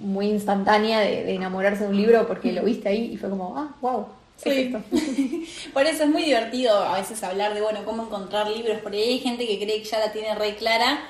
muy 0.00 0.26
instantánea 0.28 1.00
de, 1.00 1.24
de 1.24 1.34
enamorarse 1.34 1.84
de 1.84 1.90
un 1.90 1.96
libro 1.96 2.26
porque 2.26 2.52
lo 2.52 2.62
viste 2.64 2.88
ahí 2.88 3.10
y 3.12 3.16
fue 3.16 3.30
como, 3.30 3.56
ah, 3.56 3.74
wow, 3.80 4.06
¿qué 4.42 4.50
Sí. 4.50 4.50
es 4.50 4.66
esto? 4.66 4.82
Por 5.72 5.86
eso 5.86 6.04
es 6.04 6.08
muy 6.10 6.22
divertido 6.22 6.76
a 6.78 6.98
veces 6.98 7.22
hablar 7.22 7.54
de, 7.54 7.60
bueno, 7.60 7.80
cómo 7.84 8.04
encontrar 8.04 8.48
libros, 8.50 8.78
porque 8.82 8.98
hay 8.98 9.18
gente 9.20 9.46
que 9.46 9.58
cree 9.58 9.78
que 9.82 9.88
ya 9.88 9.98
la 9.98 10.12
tiene 10.12 10.34
re 10.34 10.56
clara 10.56 11.00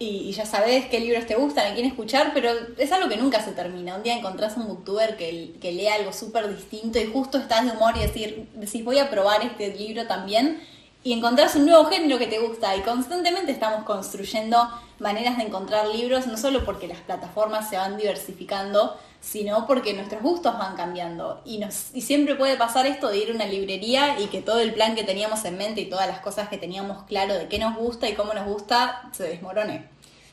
y, 0.00 0.28
y 0.28 0.32
ya 0.32 0.46
sabes 0.46 0.86
qué 0.86 1.00
libros 1.00 1.26
te 1.26 1.34
gustan, 1.34 1.70
a 1.72 1.74
quién 1.74 1.86
escuchar, 1.86 2.30
pero 2.32 2.50
es 2.78 2.92
algo 2.92 3.08
que 3.08 3.16
nunca 3.16 3.42
se 3.44 3.52
termina. 3.52 3.96
Un 3.96 4.02
día 4.04 4.16
encontrás 4.16 4.56
un 4.56 4.68
booktuber 4.68 5.16
que, 5.16 5.52
que 5.60 5.72
lee 5.72 5.88
algo 5.88 6.12
súper 6.12 6.54
distinto 6.54 6.98
y 7.00 7.06
justo 7.06 7.38
estás 7.38 7.64
de 7.64 7.72
humor 7.72 7.94
y 7.96 8.00
decir, 8.00 8.48
decís, 8.54 8.84
voy 8.84 8.98
a 8.98 9.10
probar 9.10 9.42
este 9.42 9.74
libro 9.74 10.06
también 10.06 10.60
y 11.08 11.14
encontrás 11.14 11.56
un 11.56 11.64
nuevo 11.64 11.86
género 11.86 12.18
que 12.18 12.26
te 12.26 12.38
gusta 12.38 12.76
y 12.76 12.82
constantemente 12.82 13.50
estamos 13.50 13.84
construyendo 13.84 14.68
maneras 14.98 15.38
de 15.38 15.44
encontrar 15.44 15.88
libros, 15.88 16.26
no 16.26 16.36
solo 16.36 16.66
porque 16.66 16.86
las 16.86 16.98
plataformas 16.98 17.70
se 17.70 17.78
van 17.78 17.96
diversificando, 17.96 18.94
sino 19.18 19.66
porque 19.66 19.94
nuestros 19.94 20.20
gustos 20.20 20.58
van 20.58 20.76
cambiando. 20.76 21.40
Y, 21.46 21.64
siempre 22.02 22.34
puede 22.34 22.58
pasar 22.58 22.84
esto 22.84 23.08
de 23.08 23.16
ir 23.16 23.30
a 23.30 23.34
una 23.34 23.46
librería 23.46 24.20
y 24.20 24.26
que 24.26 24.42
todo 24.42 24.60
el 24.60 24.74
plan 24.74 24.94
que 24.96 25.02
teníamos 25.02 25.42
en 25.46 25.56
mente 25.56 25.80
y 25.80 25.88
todas 25.88 26.06
las 26.06 26.18
cosas 26.20 26.50
que 26.50 26.58
teníamos 26.58 27.04
claro 27.04 27.32
de 27.32 27.48
qué 27.48 27.58
nos 27.58 27.74
gusta 27.74 28.06
y 28.06 28.12
cómo 28.12 28.34
nos 28.34 28.46
gusta 28.46 29.08
se 29.12 29.22
desmorone. 29.22 29.88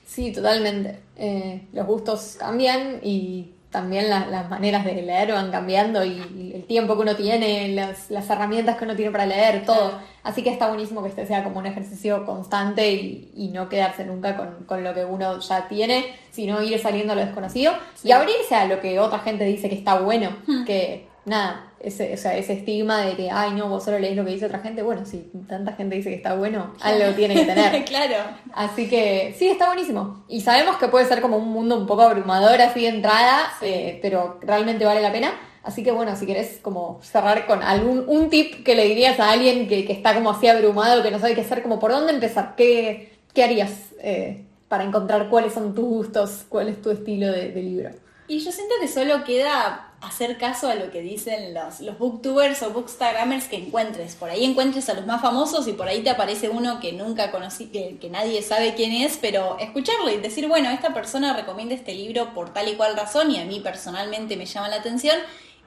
Sí, 0.05 0.33
totalmente. 0.33 0.99
Eh, 1.15 1.69
los 1.71 1.87
gustos 1.87 2.35
cambian 2.37 2.99
y 3.01 3.54
también 3.75 4.09
la- 4.09 4.25
las 4.27 4.49
maneras 4.49 4.85
de 4.85 4.93
leer 5.01 5.33
van 5.33 5.51
cambiando 5.51 6.05
y 6.05 6.51
el 6.55 6.63
tiempo 6.65 6.95
que 6.95 7.01
uno 7.01 7.15
tiene, 7.15 7.67
las, 7.69 8.09
las 8.09 8.29
herramientas 8.29 8.77
que 8.77 8.85
uno 8.85 8.95
tiene 8.95 9.11
para 9.11 9.25
leer, 9.25 9.65
todo. 9.65 9.99
Así 10.23 10.41
que 10.43 10.49
está 10.49 10.67
buenísimo 10.69 11.03
que 11.03 11.09
este 11.09 11.25
sea 11.27 11.43
como 11.43 11.59
un 11.59 11.65
ejercicio 11.65 12.25
constante 12.25 12.89
y, 12.93 13.31
y 13.35 13.49
no 13.49 13.67
quedarse 13.67 14.05
nunca 14.05 14.37
con, 14.37 14.63
con 14.65 14.83
lo 14.83 14.93
que 14.93 15.03
uno 15.03 15.39
ya 15.39 15.67
tiene, 15.67 16.05
sino 16.31 16.61
ir 16.63 16.79
saliendo 16.79 17.11
a 17.13 17.15
lo 17.17 17.25
desconocido 17.25 17.73
Sí. 17.95 18.07
y 18.07 18.11
abrirse 18.13 18.55
a 18.55 18.65
lo 18.65 18.79
que 18.79 18.97
otra 18.99 19.19
gente 19.19 19.43
dice 19.43 19.67
que 19.69 19.75
está 19.75 19.99
bueno, 19.99 20.29
que 20.65 21.07
nada, 21.25 21.71
ese, 21.79 22.13
o 22.13 22.17
sea, 22.17 22.35
ese 22.37 22.53
estigma 22.53 23.01
de 23.01 23.15
que, 23.15 23.29
ay 23.31 23.51
no, 23.53 23.67
vos 23.69 23.83
solo 23.83 23.99
lees 23.99 24.15
lo 24.15 24.25
que 24.25 24.31
dice 24.31 24.45
otra 24.45 24.59
gente, 24.59 24.81
bueno, 24.81 25.05
si 25.05 25.29
tanta 25.47 25.73
gente 25.73 25.95
dice 25.95 26.09
que 26.09 26.15
está 26.15 26.35
bueno, 26.35 26.73
algo 26.81 27.13
tiene 27.15 27.33
que 27.35 27.45
tener. 27.45 27.85
claro. 27.85 28.15
Así 28.53 28.87
que 28.87 29.35
sí, 29.37 29.47
está 29.47 29.67
buenísimo. 29.67 30.23
Y 30.27 30.41
sabemos 30.41 30.77
que 30.77 30.87
puede 30.87 31.05
ser 31.05 31.21
como 31.21 31.37
un 31.37 31.49
mundo 31.49 31.77
un 31.77 31.87
poco 31.87 32.03
abrumador 32.03 32.61
así 32.61 32.81
de 32.81 32.89
entrada, 32.89 33.51
Sí. 33.59 33.65
eh, 33.67 33.99
pero 34.01 34.39
realmente 34.41 34.85
vale 34.85 35.01
la 35.01 35.11
pena. 35.11 35.31
Así 35.63 35.83
que 35.83 35.91
bueno, 35.91 36.15
si 36.15 36.27
querés 36.27 36.59
como 36.61 36.99
cerrar 37.01 37.47
con 37.47 37.63
algún 37.63 38.03
un 38.07 38.29
tip 38.29 38.63
que 38.63 38.75
le 38.75 38.85
dirías 38.85 39.19
a 39.19 39.31
alguien 39.31 39.67
que, 39.67 39.83
que 39.83 39.93
está 39.93 40.13
como 40.13 40.29
así 40.29 40.47
abrumado, 40.47 41.01
que 41.01 41.09
no 41.09 41.17
sabe 41.17 41.33
qué 41.33 41.41
hacer, 41.41 41.63
como 41.63 41.79
por 41.79 41.91
dónde 41.91 42.13
empezar, 42.13 42.53
¿qué, 42.55 43.17
qué 43.33 43.43
harías 43.43 43.71
eh, 43.99 44.43
para 44.67 44.83
encontrar 44.83 45.27
cuáles 45.27 45.53
son 45.53 45.73
tus 45.73 45.85
gustos, 45.85 46.45
cuál 46.49 46.67
es 46.69 46.79
tu 46.83 46.91
estilo 46.91 47.31
de, 47.31 47.51
de 47.51 47.61
libro? 47.63 47.89
Y 48.27 48.39
yo 48.39 48.51
siento 48.51 48.75
que 48.79 48.87
solo 48.87 49.23
queda 49.23 49.93
hacer 50.05 50.37
caso 50.37 50.67
a 50.69 50.75
lo 50.75 50.91
que 50.91 51.01
dicen 51.01 51.53
los, 51.53 51.79
los 51.79 51.97
booktubers 51.97 52.61
o 52.63 52.71
bookstagrammers 52.71 53.45
que 53.47 53.57
encuentres. 53.57 54.15
Por 54.15 54.29
ahí 54.29 54.43
encuentres 54.43 54.89
a 54.89 54.93
los 54.93 55.05
más 55.05 55.21
famosos 55.21 55.67
y 55.67 55.73
por 55.73 55.87
ahí 55.87 56.01
te 56.01 56.09
aparece 56.09 56.49
uno 56.49 56.79
que 56.79 56.93
nunca 56.93 57.31
conocí, 57.31 57.67
que, 57.67 57.97
que 57.99 58.09
nadie 58.09 58.41
sabe 58.41 58.75
quién 58.75 58.91
es, 58.91 59.17
pero 59.21 59.57
escucharlo 59.59 60.09
y 60.09 60.17
decir, 60.17 60.47
bueno, 60.47 60.69
esta 60.69 60.93
persona 60.93 61.35
recomienda 61.35 61.75
este 61.75 61.93
libro 61.93 62.33
por 62.33 62.53
tal 62.53 62.67
y 62.67 62.75
cual 62.75 62.95
razón 62.95 63.31
y 63.31 63.39
a 63.39 63.45
mí 63.45 63.59
personalmente 63.59 64.37
me 64.37 64.45
llama 64.45 64.69
la 64.69 64.77
atención 64.77 65.17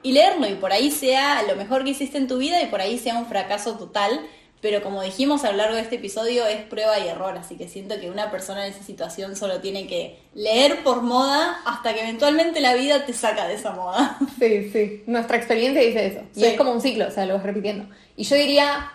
y 0.01 0.13
leerlo 0.13 0.47
y 0.47 0.55
por 0.55 0.71
ahí 0.71 0.91
sea 0.91 1.43
lo 1.43 1.55
mejor 1.55 1.83
que 1.83 1.91
hiciste 1.91 2.17
en 2.17 2.27
tu 2.27 2.37
vida 2.37 2.61
y 2.61 2.67
por 2.67 2.81
ahí 2.81 2.97
sea 2.97 3.17
un 3.17 3.25
fracaso 3.25 3.77
total. 3.77 4.21
Pero 4.61 4.81
como 4.81 5.01
dijimos 5.01 5.45
a 5.45 5.51
lo 5.51 5.57
largo 5.57 5.75
de 5.75 5.81
este 5.81 5.95
episodio, 5.95 6.45
es 6.45 6.57
prueba 6.63 6.99
y 6.99 7.07
error, 7.07 7.37
así 7.37 7.55
que 7.55 7.69
siento 7.69 7.97
que 7.99 8.09
una 8.09 8.29
persona 8.29 8.65
en 8.67 8.73
esa 8.73 8.83
situación 8.83 9.35
solo 9.37 9.61
tiene 9.61 9.87
que 9.87 10.19
leer 10.33 10.83
por 10.83 11.01
moda 11.01 11.59
hasta 11.65 11.93
que 11.93 12.01
eventualmente 12.01 12.59
la 12.59 12.73
vida 12.73 13.05
te 13.05 13.13
saca 13.13 13.47
de 13.47 13.53
esa 13.53 13.71
moda. 13.71 14.17
Sí, 14.39 14.69
sí. 14.71 15.03
Nuestra 15.07 15.37
experiencia 15.37 15.81
dice 15.81 16.05
eso. 16.07 16.19
Y 16.35 16.43
es 16.45 16.57
como 16.57 16.71
un 16.73 16.81
ciclo, 16.81 17.07
o 17.07 17.11
sea, 17.11 17.25
lo 17.25 17.35
vas 17.35 17.43
repitiendo. 17.43 17.85
Y 18.17 18.23
yo 18.25 18.35
diría, 18.35 18.91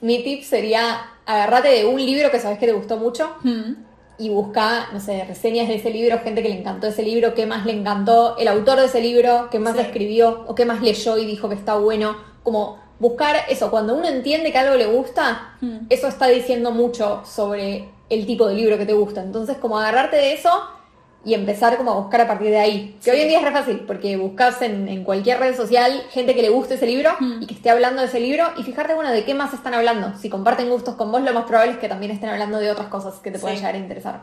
mi 0.00 0.22
tip 0.22 0.42
sería 0.44 1.06
agarrate 1.26 1.68
de 1.68 1.84
un 1.84 2.04
libro 2.04 2.30
que 2.30 2.40
sabes 2.40 2.58
que 2.58 2.66
te 2.66 2.72
gustó 2.72 2.96
mucho 2.96 3.36
y 4.18 4.28
busca, 4.28 4.88
no 4.92 5.00
sé, 5.00 5.24
reseñas 5.24 5.68
de 5.68 5.76
ese 5.76 5.90
libro, 5.90 6.18
gente 6.20 6.42
que 6.42 6.48
le 6.48 6.58
encantó 6.58 6.86
ese 6.88 7.02
libro, 7.02 7.34
qué 7.34 7.46
más 7.46 7.64
le 7.66 7.72
encantó, 7.72 8.36
el 8.38 8.48
autor 8.48 8.80
de 8.80 8.86
ese 8.86 9.00
libro, 9.00 9.48
qué 9.50 9.58
más 9.58 9.74
Sí. 9.76 9.80
escribió 9.82 10.44
o 10.48 10.54
qué 10.54 10.64
más 10.64 10.80
leyó 10.82 11.18
y 11.18 11.26
dijo 11.26 11.48
que 11.48 11.54
está 11.54 11.76
bueno. 11.76 12.16
Como 12.42 12.81
buscar 13.02 13.34
eso, 13.48 13.68
cuando 13.70 13.94
uno 13.96 14.06
entiende 14.06 14.52
que 14.52 14.58
algo 14.58 14.76
le 14.76 14.86
gusta, 14.86 15.56
Mm. 15.60 15.86
eso 15.90 16.06
está 16.06 16.28
diciendo 16.28 16.70
mucho 16.70 17.22
sobre 17.26 17.88
el 18.08 18.26
tipo 18.26 18.46
de 18.46 18.54
libro 18.54 18.78
que 18.78 18.86
te 18.86 18.92
gusta. 18.92 19.22
Entonces, 19.22 19.56
como 19.56 19.76
agarrarte 19.78 20.16
de 20.16 20.32
eso 20.34 20.50
y 21.24 21.34
empezar 21.34 21.76
como 21.76 21.92
a 21.92 21.94
buscar 21.96 22.20
a 22.20 22.26
partir 22.28 22.50
de 22.50 22.58
ahí. 22.58 22.96
Que 23.02 23.04
Sí. 23.04 23.10
hoy 23.10 23.20
en 23.22 23.28
día 23.28 23.38
es 23.38 23.44
re 23.44 23.50
fácil, 23.52 23.80
porque 23.86 24.16
buscas 24.16 24.62
en, 24.62 24.88
en 24.88 25.02
cualquier 25.04 25.38
red 25.40 25.56
social 25.56 26.02
gente 26.10 26.34
que 26.34 26.42
le 26.42 26.48
guste 26.50 26.74
ese 26.74 26.86
libro 26.86 27.10
Mm. 27.18 27.42
y 27.42 27.46
que 27.46 27.54
esté 27.54 27.70
hablando 27.70 28.02
de 28.02 28.08
ese 28.08 28.20
libro 28.20 28.44
y 28.56 28.62
fijarte, 28.62 28.94
bueno, 28.94 29.10
de 29.10 29.24
qué 29.24 29.34
más 29.34 29.52
están 29.52 29.74
hablando. 29.74 30.12
Si 30.18 30.28
comparten 30.28 30.68
gustos 30.70 30.94
con 30.94 31.10
vos, 31.10 31.22
lo 31.22 31.32
más 31.32 31.44
probable 31.44 31.72
es 31.72 31.78
que 31.78 31.88
también 31.88 32.12
estén 32.12 32.28
hablando 32.30 32.58
de 32.58 32.70
otras 32.70 32.86
cosas 32.88 33.14
que 33.20 33.30
te 33.32 33.38
puedan 33.40 33.56
Sí. 33.56 33.62
llegar 33.62 33.74
a 33.74 33.78
interesar. 33.78 34.20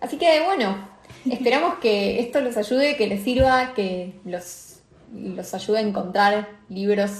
Así 0.00 0.16
que, 0.18 0.40
bueno, 0.44 0.88
esperamos 1.30 1.74
que 1.80 2.18
esto 2.20 2.40
los 2.40 2.56
ayude, 2.56 2.96
que 2.96 3.06
les 3.06 3.22
sirva, 3.22 3.72
que 3.74 4.14
los, 4.24 4.78
los 5.12 5.54
ayude 5.54 5.78
a 5.78 5.82
encontrar 5.82 6.48
libros 6.68 7.10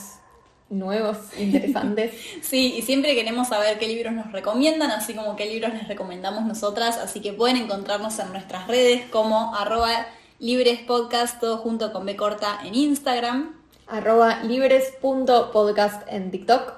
nuevos, 0.70 1.16
interesantes. 1.38 2.12
Sí, 2.42 2.74
y 2.76 2.82
siempre 2.82 3.14
queremos 3.14 3.48
saber 3.48 3.78
qué 3.78 3.86
libros 3.88 4.12
nos 4.12 4.32
recomiendan, 4.32 4.90
así 4.90 5.14
como 5.14 5.36
qué 5.36 5.46
libros 5.46 5.72
les 5.74 5.88
recomendamos 5.88 6.44
nosotras, 6.44 6.98
así 6.98 7.20
que 7.20 7.32
pueden 7.32 7.56
encontrarnos 7.56 8.18
en 8.18 8.30
nuestras 8.32 8.66
redes 8.68 9.02
como 9.10 9.54
arroba 9.54 10.06
librespodcast, 10.40 11.40
todo 11.40 11.58
junto 11.58 11.92
con 11.92 12.04
B 12.06 12.16
corta 12.16 12.60
en 12.64 12.74
Instagram. 12.74 13.54
arroba 13.86 14.42
libres.podcast 14.42 16.02
en 16.08 16.30
TikTok. 16.30 16.72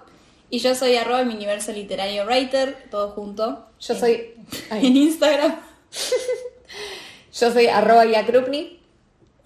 Y 0.50 0.58
yo 0.60 0.74
soy 0.74 0.96
arroba 0.96 1.24
mi 1.24 1.34
universo 1.34 1.72
literario 1.72 2.24
writer, 2.24 2.76
todo 2.90 3.10
junto. 3.10 3.66
Yo 3.80 3.94
en- 3.94 4.00
soy... 4.00 4.34
ay. 4.70 4.86
en 4.86 4.96
Instagram. 4.96 5.56
Yo 7.38 7.52
soy 7.52 7.66
arroba 7.66 8.06
Yakrupni. 8.06 8.80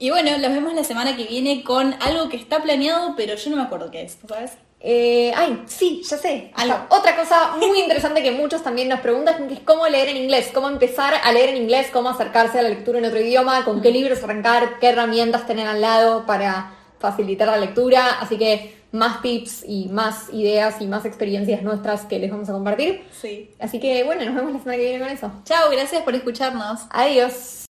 Y 0.01 0.09
bueno, 0.09 0.31
los 0.39 0.51
vemos 0.51 0.73
la 0.73 0.83
semana 0.83 1.15
que 1.15 1.25
viene 1.25 1.63
con 1.63 1.95
algo 2.01 2.31
que 2.31 2.39
está 2.39 2.63
planeado, 2.63 3.13
pero 3.19 3.35
yo 3.35 3.51
no 3.51 3.57
me 3.57 3.63
acuerdo 3.65 3.91
qué 3.91 4.01
es, 4.01 4.17
¿sabes? 4.27 4.53
Eh, 4.81 5.31
ay, 5.37 5.63
sí, 5.67 6.01
ya 6.09 6.17
sé. 6.17 6.51
Algo. 6.55 6.87
Otra 6.89 7.15
cosa 7.17 7.59
muy 7.59 7.79
interesante 7.79 8.23
que 8.23 8.31
muchos 8.31 8.63
también 8.63 8.89
nos 8.89 9.01
preguntan 9.01 9.47
que 9.47 9.53
es 9.53 9.61
cómo 9.61 9.87
leer 9.87 10.09
en 10.09 10.17
inglés, 10.17 10.53
cómo 10.55 10.71
empezar 10.71 11.13
a 11.23 11.33
leer 11.33 11.51
en 11.51 11.59
inglés, 11.59 11.89
cómo 11.93 12.09
acercarse 12.09 12.59
a 12.59 12.63
la 12.63 12.71
lectura 12.71 12.99
en 12.99 13.05
otro 13.05 13.21
idioma, 13.21 13.63
con 13.67 13.83
qué 13.83 13.91
libros 13.91 14.25
arrancar, 14.25 14.79
qué 14.81 14.89
herramientas 14.89 15.47
tener 15.47 15.67
al 15.67 15.83
lado 15.83 16.25
para 16.25 16.75
facilitar 16.99 17.49
la 17.49 17.59
lectura. 17.59 18.21
Así 18.21 18.39
que 18.39 18.75
más 18.93 19.21
tips 19.21 19.65
y 19.69 19.89
más 19.91 20.31
ideas 20.33 20.81
y 20.81 20.87
más 20.87 21.05
experiencias 21.05 21.63
nuestras 21.63 22.07
que 22.07 22.19
les 22.19 22.31
vamos 22.31 22.49
a 22.49 22.53
compartir. 22.53 23.05
Sí. 23.13 23.51
Así 23.59 23.79
que 23.81 24.03
bueno, 24.05 24.25
nos 24.25 24.35
vemos 24.35 24.55
la 24.55 24.59
semana 24.61 24.77
que 24.79 24.89
viene 24.89 25.05
con 25.05 25.09
eso. 25.11 25.31
Chao, 25.45 25.71
gracias 25.71 26.03
por 26.05 26.15
escucharnos. 26.15 26.87
Adiós. 26.89 27.67